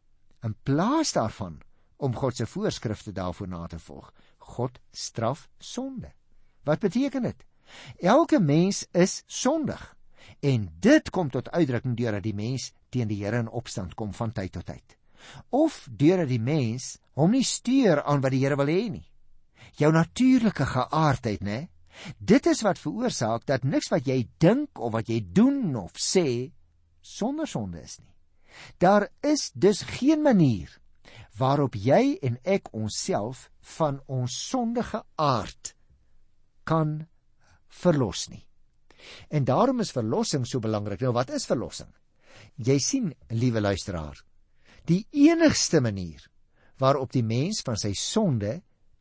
in 0.46 0.54
plaas 0.62 1.12
daarvan 1.16 1.58
om 1.96 2.14
God 2.14 2.36
se 2.36 2.46
voorskrifte 2.46 3.12
daarvoor 3.12 3.48
na 3.48 3.66
te 3.66 3.78
volg. 3.78 4.12
God 4.38 4.78
straf 4.92 5.48
sonde. 5.58 6.12
Wat 6.62 6.80
beteken 6.80 7.22
dit? 7.22 7.44
Elke 7.98 8.40
mens 8.40 8.86
is 8.92 9.22
sondig 9.26 9.94
en 10.40 10.68
dit 10.80 11.10
kom 11.10 11.30
tot 11.30 11.50
uitdrukking 11.50 11.96
deurdat 11.96 12.22
die 12.22 12.34
mens 12.34 12.72
teen 12.90 13.08
die 13.08 13.24
Here 13.24 13.38
in 13.38 13.48
opstand 13.48 13.94
kom 13.94 14.14
van 14.14 14.32
tyd 14.32 14.52
tot 14.52 14.66
tyd. 14.66 14.95
Of 15.50 15.85
deurdat 15.90 16.31
die 16.31 16.42
mens 16.42 16.96
hom 17.16 17.33
nie 17.33 17.44
stuur 17.44 18.02
aan 18.05 18.22
wat 18.24 18.35
die 18.35 18.42
Here 18.44 18.57
wil 18.57 18.70
hê 18.70 18.88
nie. 18.90 19.07
Jou 19.76 19.92
natuurlike 19.92 20.66
geaardheid, 20.66 21.42
né? 21.44 21.68
Dit 22.18 22.46
is 22.46 22.62
wat 22.64 22.81
veroorsaak 22.81 23.46
dat 23.48 23.64
niks 23.64 23.88
wat 23.92 24.09
jy 24.09 24.26
dink 24.42 24.79
of 24.79 24.92
wat 24.92 25.09
jy 25.09 25.22
doen 25.33 25.74
of 25.81 25.96
sê 26.00 26.52
sonder 27.00 27.48
sonde 27.48 27.81
is 27.81 27.98
nie. 28.00 28.12
Daar 28.79 29.09
is 29.24 29.50
dus 29.55 29.83
geen 29.96 30.22
manier 30.22 30.70
waarop 31.37 31.76
jy 31.76 32.16
en 32.24 32.38
ek 32.44 32.72
onsself 32.72 33.48
van 33.76 34.00
ons 34.09 34.37
sondige 34.48 35.02
aard 35.20 35.74
kan 36.64 37.07
verlos 37.68 38.29
nie. 38.33 38.42
En 39.29 39.44
daarom 39.44 39.81
is 39.85 39.92
verlossing 39.94 40.46
so 40.48 40.61
belangrik. 40.61 41.00
Nou 41.05 41.12
wat 41.14 41.31
is 41.37 41.46
verlossing? 41.46 41.92
Jy 42.57 42.79
sien, 42.81 43.12
liewe 43.29 43.61
luisteraar, 43.61 44.18
die 44.88 45.07
enigste 45.12 45.81
manier 45.81 46.22
waarop 46.79 47.12
die 47.12 47.25
mens 47.25 47.62
van 47.64 47.79
sy 47.81 47.92
sonde 47.96 48.61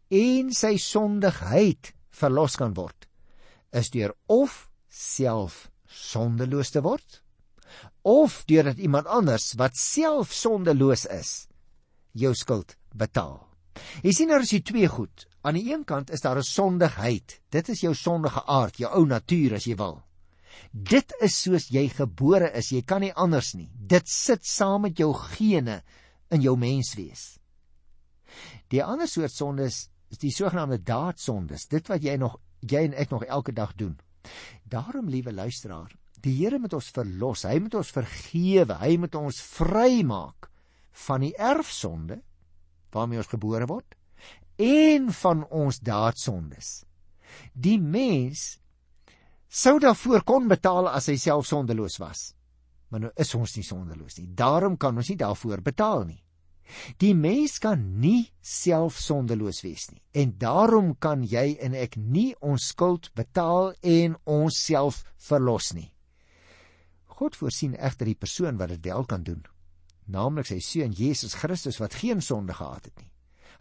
en 0.10 0.54
sy 0.54 0.76
sondigheid 0.80 1.91
verlos 2.15 2.56
kan 2.56 2.74
word, 2.78 3.08
is 3.76 3.91
deur 3.91 4.13
of 4.32 4.69
self 4.89 5.69
sondeloos 5.86 6.71
te 6.71 6.82
word 6.86 7.21
of 8.06 8.43
deurdat 8.45 8.78
iemand 8.78 9.10
anders 9.10 9.54
wat 9.60 9.76
self 9.76 10.34
sondeloos 10.34 11.06
is 11.12 11.48
jou 12.15 12.32
skuld 12.38 12.76
betaal. 12.95 13.41
Jy 14.06 14.13
sien 14.15 14.32
daar 14.32 14.45
is 14.45 14.54
hier 14.54 14.63
twee 14.63 14.88
goed. 14.88 15.26
Aan 15.43 15.58
die 15.58 15.67
een 15.71 15.84
kant 15.84 16.12
is 16.13 16.21
daar 16.21 16.38
'n 16.38 16.43
sondigheid. 16.43 17.41
Dit 17.50 17.69
is 17.69 17.82
jou 17.82 17.93
sondige 17.93 18.45
aard, 18.45 18.78
jou 18.78 18.91
ou 18.93 19.06
natuur 19.06 19.56
as 19.56 19.65
jy 19.65 19.76
wil. 19.76 20.04
Dit 20.71 21.13
is 21.23 21.35
soos 21.45 21.69
jy 21.71 21.87
gebore 21.93 22.51
is, 22.57 22.71
jy 22.71 22.81
kan 22.87 23.01
nie 23.01 23.13
anders 23.13 23.53
nie. 23.55 23.69
Dit 23.73 24.09
sit 24.11 24.45
saam 24.45 24.85
met 24.87 24.99
jou 24.99 25.11
gene 25.13 25.81
in 26.33 26.41
jou 26.43 26.55
menswees. 26.59 27.35
Die 28.73 28.83
ander 28.83 29.07
soort 29.07 29.31
sonde 29.31 29.69
is, 29.69 29.85
is 30.11 30.19
die 30.21 30.33
sogenaamde 30.33 30.81
daadsondes, 30.83 31.67
dit 31.71 31.87
wat 31.91 32.03
jy 32.03 32.17
nog 32.19 32.39
jy 32.65 32.87
en 32.87 32.97
ek 32.97 33.11
nog 33.13 33.23
elke 33.29 33.53
dag 33.53 33.75
doen. 33.77 33.93
Daarom 34.65 35.09
liewe 35.09 35.31
luisteraar, 35.33 35.93
Die 36.25 36.33
Here 36.39 36.57
moet 36.57 36.73
ons 36.73 36.87
verlos, 36.95 37.43
hy 37.45 37.59
moet 37.61 37.75
ons 37.77 37.91
vergewe, 37.93 38.79
hy 38.81 38.95
moet 38.97 39.15
ons 39.19 39.41
vrymaak 39.45 40.47
van 41.05 41.21
die 41.21 41.35
erfsonde 41.37 42.17
waarmee 42.95 43.21
ons 43.21 43.29
gebore 43.29 43.67
word 43.69 43.97
en 44.57 45.11
van 45.13 45.43
ons 45.53 45.81
daadsondes. 45.83 46.85
Die 47.53 47.77
mens 47.77 48.55
sou 49.49 49.79
daarvoor 49.79 50.23
kon 50.23 50.47
betaal 50.51 50.89
as 50.91 51.10
hy 51.12 51.17
self 51.21 51.47
sondeloos 51.47 51.99
was. 52.01 52.34
Maar 52.89 53.08
nou 53.08 53.12
is 53.19 53.34
ons 53.36 53.55
nie 53.58 53.65
sondeloos 53.65 54.19
nie. 54.19 54.29
Daarom 54.38 54.77
kan 54.77 54.97
ons 54.97 55.10
nie 55.10 55.19
daarvoor 55.19 55.63
betaal 55.65 56.05
nie. 56.05 56.21
Die 56.97 57.13
mens 57.13 57.60
kan 57.62 57.81
nie 58.01 58.31
self 58.41 58.97
sondeloos 58.97 59.62
wees 59.65 59.89
nie. 59.91 60.01
En 60.13 60.34
daarom 60.41 60.95
kan 60.99 61.23
jy 61.23 61.58
en 61.62 61.75
ek 61.77 61.97
nie 61.97 62.34
ons 62.41 62.71
skuld 62.71 63.12
betaal 63.17 63.73
en 63.81 64.17
onsself 64.25 65.03
verlos 65.27 65.73
nie. 65.77 65.91
God 67.15 67.38
voorsien 67.39 67.75
egter 67.77 68.10
die 68.10 68.19
persoon 68.19 68.58
wat 68.60 68.73
dit 68.73 68.89
wel 68.89 69.05
kan 69.08 69.23
doen, 69.23 69.43
naamlik 70.12 70.49
sy 70.49 70.60
seun 70.60 70.93
Jesus 70.93 71.38
Christus 71.39 71.79
wat 71.79 71.95
geen 72.01 72.21
sonde 72.21 72.53
gehad 72.58 72.89
het 72.89 72.97
nie. 72.99 73.12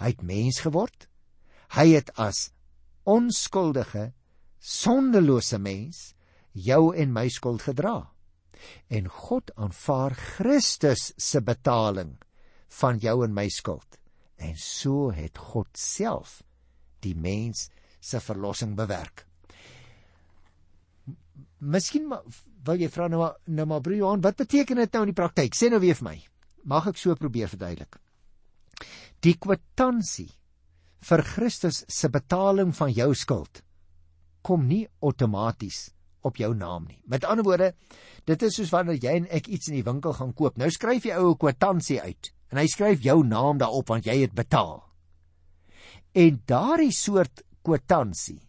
Hy 0.00 0.10
het 0.10 0.24
mens 0.26 0.58
geword. 0.64 1.06
Hy 1.76 1.86
het 1.94 2.10
as 2.18 2.48
onskuldige, 3.06 4.10
sondelose 4.64 5.58
mens 5.60 6.14
jou 6.56 6.94
en 6.96 7.12
my 7.12 7.28
skuld 7.28 7.64
gedra. 7.66 7.98
En 8.88 9.10
God 9.12 9.50
aanvaar 9.60 10.14
Christus 10.16 11.12
se 11.20 11.42
betaling 11.44 12.16
van 12.80 12.98
jou 13.02 13.18
en 13.26 13.34
my 13.34 13.48
skuld. 13.52 13.98
En 14.40 14.56
so 14.56 15.10
het 15.12 15.38
God 15.38 15.68
self 15.76 16.40
die 17.04 17.14
mens 17.14 17.68
se 18.00 18.20
verlossing 18.20 18.72
bewerk. 18.76 19.26
Miskien 21.60 22.08
wil 22.64 22.80
jy 22.80 22.88
vra 22.92 23.08
nou 23.08 23.20
maar 23.20 23.36
nou 23.44 23.66
maar 23.68 23.84
broer 23.84 24.00
Johan, 24.00 24.24
wat 24.24 24.40
beteken 24.40 24.80
dit 24.80 24.96
nou 24.96 25.04
in 25.04 25.12
die 25.12 25.20
praktyk? 25.20 25.56
Sê 25.56 25.68
nou 25.72 25.80
weer 25.84 25.96
vir 26.00 26.08
my. 26.08 26.16
Mag 26.64 26.88
ek 26.88 27.00
so 27.00 27.12
probeer 27.20 27.52
verduidelik? 27.52 28.00
Die 29.20 29.36
kwitansie 29.36 30.30
vir 31.04 31.22
Christus 31.34 31.82
se 31.88 32.08
betaling 32.08 32.72
van 32.76 32.92
jou 32.92 33.12
skuld 33.16 33.60
kom 34.44 34.68
nie 34.68 34.84
outomaties 35.00 35.88
op 36.24 36.38
jou 36.40 36.52
naam 36.56 36.86
nie. 36.88 37.00
Met 37.08 37.24
ander 37.28 37.44
woorde, 37.44 37.72
dit 38.28 38.46
is 38.46 38.56
soos 38.56 38.72
wanneer 38.72 39.00
jy 39.00 39.18
en 39.20 39.28
ek 39.32 39.48
iets 39.52 39.68
in 39.70 39.78
die 39.78 39.86
winkel 39.86 40.14
gaan 40.16 40.32
koop. 40.36 40.58
Nou 40.60 40.70
skryf 40.72 41.04
jy 41.08 41.16
ou 41.20 41.32
'n 41.32 41.40
kwitansie 41.40 42.00
uit 42.00 42.32
en 42.50 42.58
hy 42.58 42.66
skryf 42.66 43.02
jou 43.02 43.22
naam 43.24 43.58
daarop 43.58 43.88
want 43.88 44.06
jy 44.06 44.20
het 44.22 44.34
betaal. 44.34 44.82
En 46.14 46.42
daardie 46.46 46.92
soort 46.92 47.42
kwitansie 47.62 48.40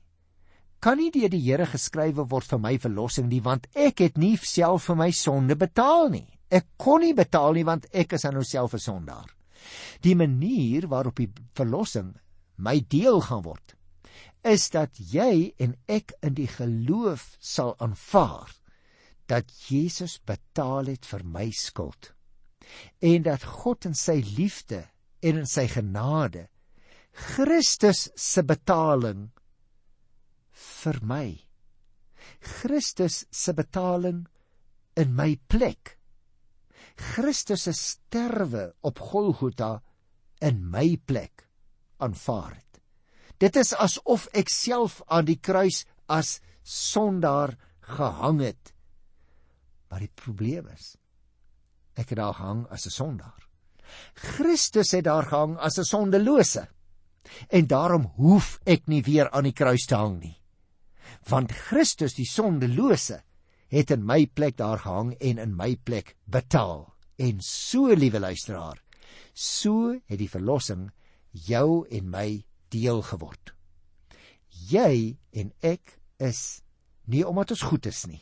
kan 0.80 0.98
nie 0.98 1.12
deur 1.12 1.30
die 1.30 1.42
Here 1.42 1.66
geskrywe 1.66 2.28
word 2.30 2.46
vir 2.46 2.60
my 2.60 2.78
verlossing 2.78 3.30
nie 3.30 3.42
want 3.42 3.68
ek 3.74 4.00
het 4.00 4.18
nie 4.18 4.38
self 4.38 4.86
vir 4.86 4.96
my 4.96 5.12
sonde 5.12 5.56
betaal 5.56 6.10
nie. 6.10 6.28
Ek 6.52 6.66
kon 6.78 7.02
nie 7.02 7.14
betaal 7.14 7.54
nie 7.54 7.64
want 7.64 7.88
ek 7.92 8.14
is 8.14 8.26
aan 8.26 8.36
myself 8.36 8.74
'n 8.74 8.80
sondaar. 8.80 9.30
Die 10.02 10.16
manier 10.16 10.88
waarop 10.88 11.16
die 11.16 11.32
verlossing 11.56 12.16
my 12.58 12.80
deel 12.88 13.22
gaan 13.22 13.42
word 13.44 13.75
is 14.46 14.70
dat 14.74 14.98
jy 15.00 15.54
en 15.60 15.76
ek 15.90 16.14
in 16.26 16.36
die 16.38 16.50
geloof 16.50 17.36
sal 17.40 17.74
aanvaar 17.82 18.52
dat 19.30 19.50
Jesus 19.68 20.20
betaal 20.22 20.92
het 20.94 21.06
vir 21.10 21.26
my 21.26 21.48
skuld 21.52 22.12
en 23.02 23.26
dat 23.26 23.46
God 23.62 23.86
in 23.90 23.98
sy 23.98 24.20
liefde 24.36 24.84
en 25.26 25.42
in 25.42 25.50
sy 25.50 25.66
genade 25.72 26.48
Christus 27.16 28.10
se 28.20 28.44
betaling 28.44 29.30
vir 30.52 31.00
my. 31.02 31.28
Christus 32.44 33.24
se 33.32 33.54
betaling 33.56 34.26
in 35.00 35.16
my 35.16 35.38
plek. 35.48 35.96
Christus 36.98 37.66
se 37.70 37.74
sterwe 37.74 38.68
op 38.84 39.00
Golgotha 39.00 39.80
in 40.42 40.60
my 40.72 40.98
plek 41.08 41.48
aanvaar 42.04 42.54
het. 42.60 42.65
Dit 43.38 43.56
is 43.56 43.74
asof 43.74 44.28
ek 44.34 44.50
self 44.50 45.02
aan 45.08 45.26
die 45.26 45.40
kruis 45.40 45.84
as 46.08 46.40
sondaar 46.64 47.58
gehang 47.82 48.42
het. 48.42 48.74
Maar 49.90 50.06
die 50.06 50.14
probleem 50.16 50.68
is 50.74 50.96
ek 51.96 52.10
het 52.12 52.20
daar 52.20 52.36
gehang 52.36 52.66
as 52.68 52.86
'n 52.86 52.92
sondaar. 52.92 53.42
Christus 54.16 54.92
het 54.92 55.06
daar 55.06 55.26
gehang 55.26 55.58
as 55.58 55.78
'n 55.80 55.84
sondelose. 55.84 56.68
En 57.50 57.68
daarom 57.68 58.12
hoef 58.16 58.60
ek 58.66 58.88
nie 58.88 59.02
weer 59.02 59.30
aan 59.32 59.44
die 59.44 59.54
kruis 59.54 59.86
te 59.86 59.96
hang 59.96 60.20
nie 60.20 60.42
want 61.30 61.54
Christus 61.70 62.16
die 62.18 62.28
sondelose 62.30 63.22
het 63.74 63.92
in 63.94 64.06
my 64.06 64.26
plek 64.28 64.58
daar 64.60 64.82
gehang 64.84 65.14
en 65.20 65.42
in 65.42 65.56
my 65.58 65.74
plek 65.76 66.14
betaal. 66.30 66.86
En 67.18 67.40
so, 67.42 67.94
liewe 67.96 68.20
luisteraar, 68.20 68.78
so 69.34 69.96
het 69.96 70.20
die 70.20 70.30
verlossing 70.30 70.90
jou 71.32 71.86
en 71.92 72.12
my 72.12 72.30
deel 72.74 73.02
geword. 73.06 73.54
Jy 74.70 75.18
en 75.36 75.52
ek 75.66 75.98
is 76.24 76.62
nie 77.12 77.26
omdat 77.28 77.54
ons 77.56 77.66
goed 77.70 77.86
is 77.86 78.06
nie, 78.10 78.22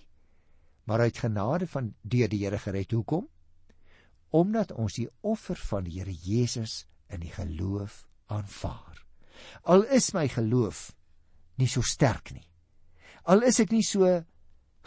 maar 0.90 1.06
uit 1.06 1.18
genade 1.18 1.68
van 1.72 1.94
deur 2.02 2.32
die 2.32 2.42
Here 2.44 2.60
gered. 2.60 2.92
Hoekom? 2.92 3.28
Omdat 4.34 4.74
ons 4.74 4.98
die 4.98 5.08
offer 5.22 5.60
van 5.70 5.86
die 5.88 6.00
Here 6.00 6.14
Jesus 6.14 6.84
in 7.14 7.22
die 7.24 7.32
geloof 7.32 8.04
aanvaar. 8.34 9.00
Al 9.64 9.86
is 9.94 10.12
my 10.14 10.28
geloof 10.28 10.92
nie 11.62 11.70
so 11.70 11.86
sterk 11.86 12.34
nie. 12.34 12.46
Al 13.30 13.46
is 13.48 13.60
ek 13.64 13.72
nie 13.72 13.84
so 13.86 14.08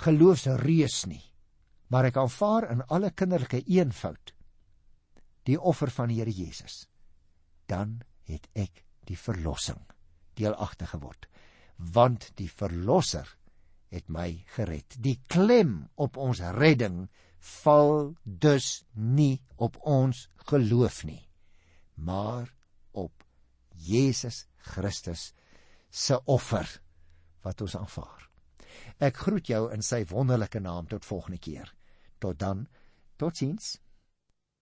geloofsreus 0.02 1.04
nie, 1.08 1.22
maar 1.88 2.10
ek 2.10 2.18
aanvaar 2.20 2.68
in 2.74 2.82
alle 2.92 3.12
kinderlike 3.16 3.62
eenvoud 3.64 4.34
die 5.46 5.56
offer 5.56 5.92
van 5.94 6.10
die 6.10 6.18
Here 6.20 6.34
Jesus. 6.34 6.84
Dan 7.70 8.00
het 8.26 8.48
ek 8.54 8.85
die 9.08 9.18
verlossing 9.18 9.80
deelagtig 10.36 10.90
geword, 10.92 11.28
want 11.76 12.30
die 12.36 12.48
verlosser 12.50 13.28
het 13.92 14.08
my 14.12 14.44
gered. 14.56 14.98
Die 15.00 15.18
klem 15.30 15.86
op 15.94 16.16
ons 16.20 16.42
redding 16.58 17.06
val 17.62 18.14
dus 18.24 18.84
nie 18.92 19.40
op 19.56 19.78
ons 19.82 20.26
geloof 20.50 21.04
nie, 21.08 21.22
maar 21.94 22.50
op 22.92 23.24
Jesus 23.76 24.46
Christus 24.74 25.32
se 25.90 26.18
offer 26.24 26.68
wat 27.46 27.62
ons 27.62 27.76
aanvaar. 27.78 28.26
Ek 28.98 29.18
groet 29.26 29.48
jou 29.48 29.66
in 29.72 29.84
sy 29.84 30.02
wonderlike 30.10 30.60
naam 30.60 30.88
tot 30.90 31.04
volgende 31.04 31.38
keer. 31.38 31.70
Tot 32.18 32.38
dan. 32.40 32.66
Totsiens. 33.16 33.76